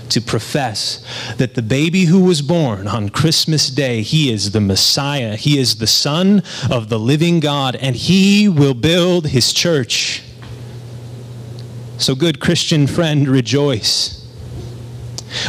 to 0.09 0.21
profess 0.21 1.03
that 1.37 1.53
the 1.53 1.61
baby 1.61 2.05
who 2.05 2.23
was 2.23 2.41
born 2.41 2.87
on 2.87 3.09
Christmas 3.09 3.69
Day, 3.69 4.01
he 4.01 4.31
is 4.31 4.51
the 4.51 4.61
Messiah. 4.61 5.35
He 5.35 5.59
is 5.59 5.75
the 5.75 5.85
Son 5.85 6.41
of 6.69 6.89
the 6.89 6.97
living 6.97 7.39
God, 7.39 7.75
and 7.75 7.95
he 7.95 8.49
will 8.49 8.73
build 8.73 9.27
his 9.27 9.53
church. 9.53 10.23
So, 11.99 12.15
good 12.15 12.39
Christian 12.39 12.87
friend, 12.87 13.27
rejoice. 13.27 14.25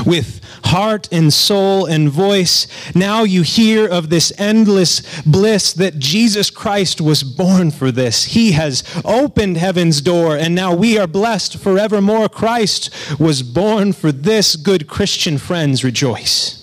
With 0.05 0.41
heart 0.65 1.09
and 1.13 1.33
soul 1.33 1.87
and 1.87 2.11
voice, 2.11 2.67
now 2.93 3.23
you 3.23 3.43
hear 3.43 3.87
of 3.87 4.11
this 4.11 4.33
endless 4.37 5.23
bliss 5.23 5.73
that 5.75 6.01
Jesus 6.01 6.51
Christ 6.51 7.01
was 7.01 7.23
born 7.23 7.71
for 7.71 7.93
this. 7.93 8.25
He 8.25 8.51
has 8.53 8.83
opened 9.05 9.59
heaven's 9.59 10.01
door, 10.01 10.37
and 10.37 10.53
now 10.53 10.75
we 10.75 10.99
are 10.99 11.07
blessed 11.07 11.57
forevermore. 11.57 12.29
Christ 12.29 12.91
was 13.21 13.45
born 13.45 13.93
for 13.93 14.11
this. 14.11 14.57
Good 14.57 14.89
Christian 14.89 15.39
friends, 15.39 15.85
rejoice. 15.85 16.57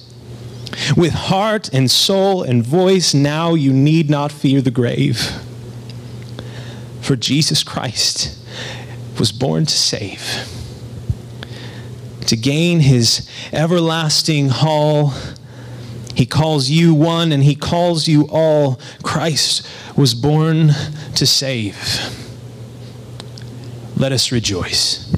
With 0.98 1.14
heart 1.14 1.74
and 1.74 1.90
soul 1.90 2.44
and 2.44 2.62
voice, 2.62 3.14
now 3.14 3.54
you 3.54 3.72
need 3.72 4.10
not 4.10 4.34
fear 4.34 4.62
the 4.62 4.70
grave. 4.70 5.32
For 7.00 7.16
Jesus 7.16 7.64
Christ 7.64 8.37
was 9.20 9.32
born 9.32 9.66
to 9.66 9.76
save, 9.76 10.48
to 12.28 12.36
gain 12.36 12.80
his 12.80 13.30
everlasting 13.52 14.50
hall. 14.50 15.14
He 16.16 16.26
calls 16.26 16.70
you 16.70 16.94
one 16.94 17.32
and 17.32 17.44
he 17.44 17.56
calls 17.56 18.08
you 18.08 18.28
all. 18.30 18.80
Christ 19.04 19.68
was 19.96 20.14
born 20.14 20.72
to 21.16 21.26
save. 21.26 21.78
Let 23.96 24.12
us 24.12 24.32
rejoice. 24.32 25.12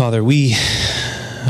Father, 0.00 0.24
we 0.24 0.54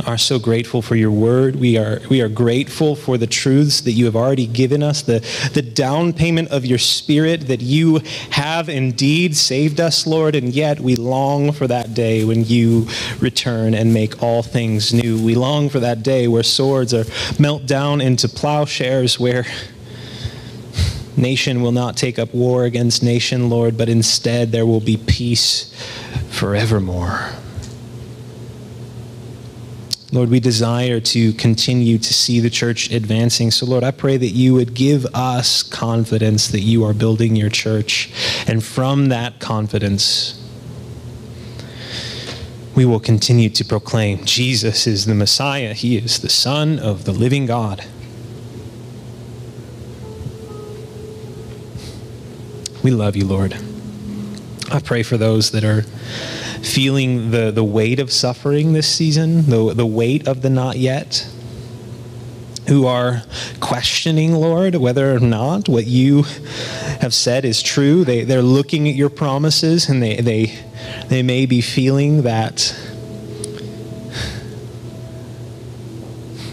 are 0.07 0.19
so 0.19 0.41
grateful 0.41 0.83
for 0.83 0.97
your 0.97 1.13
word. 1.13 1.55
We 1.55 1.79
are, 1.79 2.01
we 2.11 2.21
are 2.21 2.29
grateful 2.29 2.97
for 2.97 3.17
the 3.17 3.29
truths 3.29 3.83
that 3.83 3.93
you 3.93 4.07
have 4.07 4.17
already 4.17 4.49
given 4.49 4.83
us, 4.83 5.03
the, 5.03 5.21
the 5.55 5.63
down 5.63 6.13
payment 6.13 6.49
of 6.49 6.67
your 6.67 6.77
spirit 6.77 7.47
that 7.47 7.61
you 7.61 8.01
have 8.31 8.69
indeed 8.69 9.37
saved 9.37 9.79
us, 9.79 10.05
Lord, 10.05 10.35
and 10.35 10.53
yet 10.53 10.81
we 10.81 10.97
long 10.97 11.53
for 11.53 11.69
that 11.69 11.95
day 11.95 12.25
when 12.25 12.45
you 12.45 12.89
return 13.21 13.73
and 13.73 13.95
make 13.95 14.21
all 14.21 14.43
things 14.43 14.93
new. 14.93 15.25
We 15.25 15.37
long 15.37 15.69
for 15.69 15.79
that 15.79 16.03
day 16.03 16.27
where 16.27 16.43
swords 16.43 16.93
are 16.93 17.05
melt 17.39 17.67
down 17.67 18.01
into 18.01 18.29
plowshares, 18.29 19.21
where 19.21 19.47
nation 21.17 21.63
will 21.63 21.71
not 21.71 21.97
take 21.97 22.19
up 22.19 22.35
war 22.35 22.65
against 22.65 23.01
nation, 23.01 23.49
Lord, 23.49 23.79
but 23.79 23.89
instead 23.89 24.51
there 24.51 24.67
will 24.67 24.81
be 24.81 24.97
peace 24.97 25.73
forevermore. 26.31 27.31
Lord, 30.13 30.29
we 30.29 30.41
desire 30.41 30.99
to 30.99 31.33
continue 31.35 31.97
to 31.97 32.13
see 32.13 32.41
the 32.41 32.51
church 32.51 32.91
advancing. 32.91 33.53
So, 33.53 33.65
Lord, 33.65 33.85
I 33.85 33.93
pray 33.93 34.17
that 34.17 34.31
you 34.31 34.55
would 34.55 34.75
give 34.75 35.07
us 35.15 35.63
confidence 35.63 36.49
that 36.49 36.61
you 36.61 36.85
are 36.85 36.93
building 36.93 37.37
your 37.37 37.49
church. 37.49 38.11
And 38.49 38.65
from 38.65 39.09
that 39.11 39.39
confidence, 39.39 40.37
we 42.75 42.85
will 42.85 42.99
continue 42.99 43.51
to 43.51 43.65
proclaim 43.65 44.25
Jesus 44.25 44.87
is 44.89 45.07
the 45.07 45.15
Messiah, 45.15 45.75
He 45.75 45.97
is 45.97 46.19
the 46.21 46.29
Son 46.29 46.81
of 46.81 47.05
the 47.05 47.13
living 47.13 47.47
God. 47.47 47.85
We 52.83 52.91
love 52.91 53.15
you, 53.15 53.27
Lord. 53.27 53.55
I 54.73 54.81
pray 54.81 55.03
for 55.03 55.17
those 55.17 55.51
that 55.51 55.65
are 55.65 55.85
feeling 56.63 57.31
the, 57.31 57.51
the 57.51 57.65
weight 57.65 57.99
of 57.99 58.13
suffering 58.13 58.73
this 58.73 58.89
season, 58.89 59.47
the, 59.47 59.75
the 59.75 59.87
weight 59.87 60.29
of 60.29 60.43
the 60.43 60.51
not 60.51 60.77
yet, 60.77 61.29
who 62.69 62.87
are 62.87 63.23
questioning, 63.59 64.33
Lord, 64.33 64.77
whether 64.77 65.13
or 65.13 65.19
not 65.19 65.69
what 65.69 65.87
you 65.87 66.23
have 67.01 67.13
said 67.13 67.45
is 67.45 67.63
true. 67.63 68.05
They, 68.05 68.25
they're 68.25 68.43
looking 68.43 68.89
at 68.89 68.95
your 68.95 69.11
promises 69.11 69.89
and 69.89 70.03
they, 70.03 70.17
they, 70.17 70.59
they 71.09 71.23
may 71.23 71.47
be 71.47 71.61
feeling 71.61 72.23
that. 72.23 72.77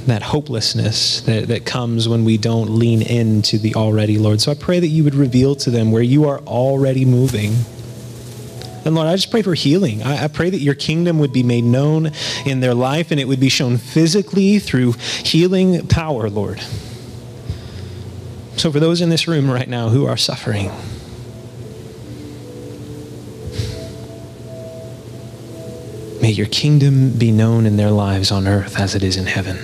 that 0.08 0.24
hopelessness 0.24 1.20
that, 1.24 1.50
that 1.50 1.66
comes 1.66 2.08
when 2.08 2.24
we 2.24 2.38
don't 2.38 2.70
lean 2.70 3.02
into 3.02 3.58
the 3.58 3.76
already, 3.76 4.18
Lord. 4.18 4.40
So 4.40 4.54
I 4.54 4.56
pray 4.56 4.80
that 4.80 4.88
you 4.88 5.04
would 5.04 5.16
reveal 5.16 5.54
to 5.56 5.70
them 5.70 5.92
where 5.92 6.02
you 6.02 6.30
are 6.30 6.40
already 6.40 7.04
moving 7.04 7.56
and 8.88 8.96
Lord, 8.96 9.10
I 9.10 9.16
just 9.18 9.32
pray 9.32 9.42
for 9.42 9.54
healing. 9.54 10.02
I, 10.02 10.24
I, 10.24 10.28
pray 10.30 10.50
that 10.50 10.62
your 10.62 10.74
kingdom 10.74 11.20
would 11.20 11.34
be 11.34 11.44
made 11.44 11.66
known 11.66 12.14
in 12.46 12.62
their 12.62 12.74
life 12.74 13.12
and 13.12 13.20
it 13.20 13.28
would 13.28 13.42
be 13.42 13.50
shown 13.50 13.78
physically 13.78 14.60
through 14.60 14.94
healing 14.94 15.86
power, 15.88 16.30
Lord. 16.30 16.62
So, 18.56 18.72
for 18.72 18.80
those 18.80 19.02
in 19.02 19.10
this 19.10 19.28
room 19.28 19.52
right 19.52 19.68
now 19.68 19.90
who 19.90 20.06
are 20.06 20.16
suffering, 20.16 20.72
may 26.22 26.32
your 26.32 26.48
kingdom 26.48 27.12
be 27.12 27.30
known 27.30 27.66
in 27.66 27.76
their 27.76 27.92
lives 27.92 28.32
on 28.32 28.48
earth 28.48 28.80
as 28.80 28.96
it 28.96 29.04
is 29.04 29.18
in 29.18 29.26
heaven. 29.26 29.58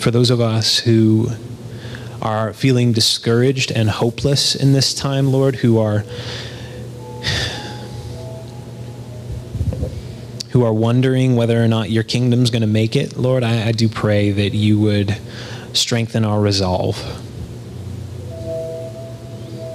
For 0.00 0.10
those 0.10 0.30
of 0.30 0.40
us 0.40 0.78
who 0.78 1.28
are 2.24 2.54
feeling 2.54 2.92
discouraged 2.92 3.70
and 3.70 3.88
hopeless 3.90 4.56
in 4.56 4.72
this 4.72 4.94
time, 4.94 5.30
Lord, 5.30 5.56
who 5.56 5.78
are 5.78 6.04
who 10.50 10.64
are 10.64 10.72
wondering 10.72 11.36
whether 11.36 11.62
or 11.62 11.66
not 11.66 11.90
your 11.90 12.04
kingdom's 12.04 12.48
going 12.48 12.62
to 12.62 12.68
make 12.68 12.94
it, 12.94 13.16
Lord, 13.16 13.42
I, 13.42 13.68
I 13.68 13.72
do 13.72 13.88
pray 13.88 14.30
that 14.30 14.54
you 14.54 14.78
would 14.78 15.16
strengthen 15.72 16.24
our 16.24 16.40
resolve. 16.40 16.96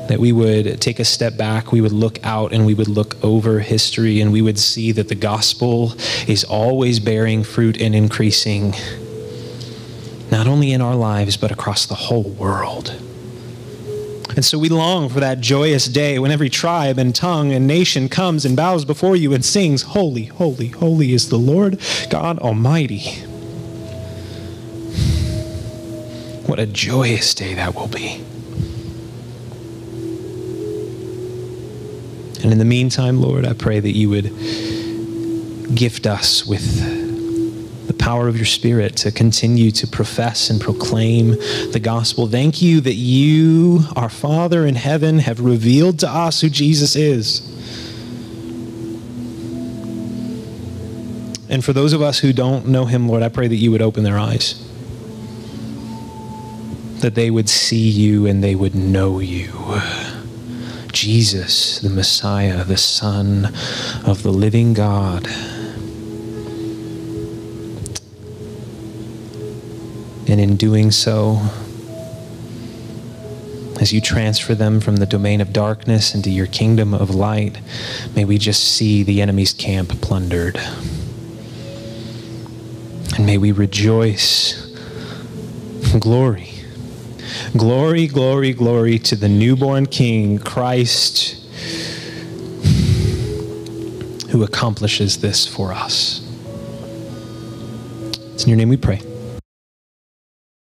That 0.08 0.20
we 0.20 0.32
would 0.32 0.80
take 0.80 1.00
a 1.00 1.06
step 1.06 1.36
back, 1.36 1.74
we 1.74 1.82
would 1.82 1.92
look 1.92 2.18
out 2.24 2.54
and 2.54 2.66
we 2.66 2.74
would 2.74 2.88
look 2.88 3.22
over 3.24 3.60
history 3.60 4.22
and 4.22 4.32
we 4.32 4.42
would 4.42 4.58
see 4.58 4.94
that 4.94 5.10
the 5.10 5.16
gospel 5.16 5.96
is 6.28 6.46
always 6.46 7.02
bearing 7.02 7.44
fruit 7.44 7.80
and 7.80 7.94
increasing 7.94 8.74
not 10.32 10.48
only 10.48 10.72
in 10.72 10.82
our 10.82 10.96
lives, 10.96 11.38
but 11.38 11.52
across 11.52 11.86
the 11.86 11.96
whole 11.96 12.24
world. 12.24 12.96
And 14.36 14.46
so 14.46 14.60
we 14.60 14.70
long 14.70 15.10
for 15.10 15.20
that 15.20 15.42
joyous 15.42 15.88
day 15.88 16.20
when 16.20 16.32
every 16.32 16.50
tribe 16.50 16.98
and 16.98 17.14
tongue 17.14 17.52
and 17.52 17.66
nation 17.66 18.08
comes 18.10 18.46
and 18.46 18.56
bows 18.56 18.86
before 18.86 19.16
you 19.16 19.34
and 19.34 19.44
sings, 19.44 19.82
Holy, 19.82 20.26
holy, 20.26 20.68
holy 20.68 21.14
is 21.14 21.30
the 21.30 21.38
Lord 21.38 21.80
God 22.10 22.40
Almighty. 22.40 23.00
What 26.46 26.60
a 26.60 26.66
joyous 26.66 27.34
day 27.34 27.54
that 27.56 27.76
will 27.76 27.88
be. 27.88 28.24
And 32.42 32.54
in 32.54 32.60
the 32.60 32.66
meantime, 32.66 33.20
Lord, 33.20 33.46
I 33.46 33.54
pray 33.54 33.80
that 33.80 33.92
you 33.92 34.10
would 34.10 35.76
gift 35.76 36.08
us 36.08 36.46
with 36.46 36.99
power 38.10 38.28
of 38.28 38.36
your 38.36 38.44
Spirit 38.44 38.98
to 38.98 39.12
continue 39.12 39.70
to 39.70 39.86
profess 39.86 40.50
and 40.50 40.60
proclaim 40.60 41.30
the 41.72 41.80
gospel. 41.80 42.26
Thank 42.26 42.60
you 42.60 42.82
that 42.82 42.96
you, 42.96 43.82
our 43.96 44.10
Father 44.10 44.66
in 44.66 44.74
heaven, 44.74 45.20
have 45.20 45.40
revealed 45.40 46.00
to 46.00 46.10
us 46.10 46.42
who 46.42 46.50
Jesus 46.50 46.96
is. 46.96 47.42
And 51.52 51.64
for 51.64 51.72
those 51.72 51.94
of 51.94 52.02
us 52.02 52.18
who 52.18 52.34
don't 52.34 52.70
know 52.70 52.86
him, 52.86 53.08
Lord, 53.08 53.22
I 53.22 53.30
pray 53.30 53.48
that 53.48 53.56
you 53.56 53.70
would 53.70 53.84
open 53.84 54.04
their 54.04 54.18
eyes, 54.18 54.56
that 57.02 57.14
they 57.14 57.30
would 57.30 57.48
see 57.48 57.90
you 57.90 58.26
and 58.26 58.44
they 58.44 58.56
would 58.56 58.74
know 58.74 59.20
you. 59.20 59.54
Jesus, 60.92 61.78
the 61.78 61.92
Messiah, 61.92 62.64
the 62.64 62.76
Son 62.76 63.54
of 64.04 64.24
the 64.24 64.32
living 64.32 64.74
God. 64.74 65.28
And 70.30 70.40
in 70.40 70.58
doing 70.58 70.92
so, 70.92 71.42
as 73.82 73.92
you 73.92 74.00
transfer 74.00 74.54
them 74.54 74.80
from 74.80 74.98
the 74.98 75.08
domain 75.08 75.42
of 75.42 75.52
darkness 75.52 76.14
into 76.14 76.30
your 76.30 76.46
kingdom 76.46 76.94
of 76.94 77.10
light, 77.10 77.60
may 78.16 78.26
we 78.26 78.38
just 78.38 78.76
see 78.76 79.02
the 79.02 79.24
enemy's 79.24 79.54
camp 79.54 79.90
plundered. 80.02 80.60
And 83.16 83.26
may 83.26 83.40
we 83.40 83.52
rejoice. 83.52 84.68
Glory. 85.98 86.52
Glory, 87.58 88.06
glory, 88.06 88.54
glory 88.54 89.00
to 89.00 89.16
the 89.16 89.30
newborn 89.30 89.88
King, 89.88 90.38
Christ, 90.38 91.38
who 94.30 94.44
accomplishes 94.44 95.22
this 95.22 95.48
for 95.48 95.72
us. 95.72 96.24
It's 98.34 98.44
in 98.44 98.50
your 98.50 98.58
name 98.58 98.70
we 98.70 98.78
pray. 98.78 99.09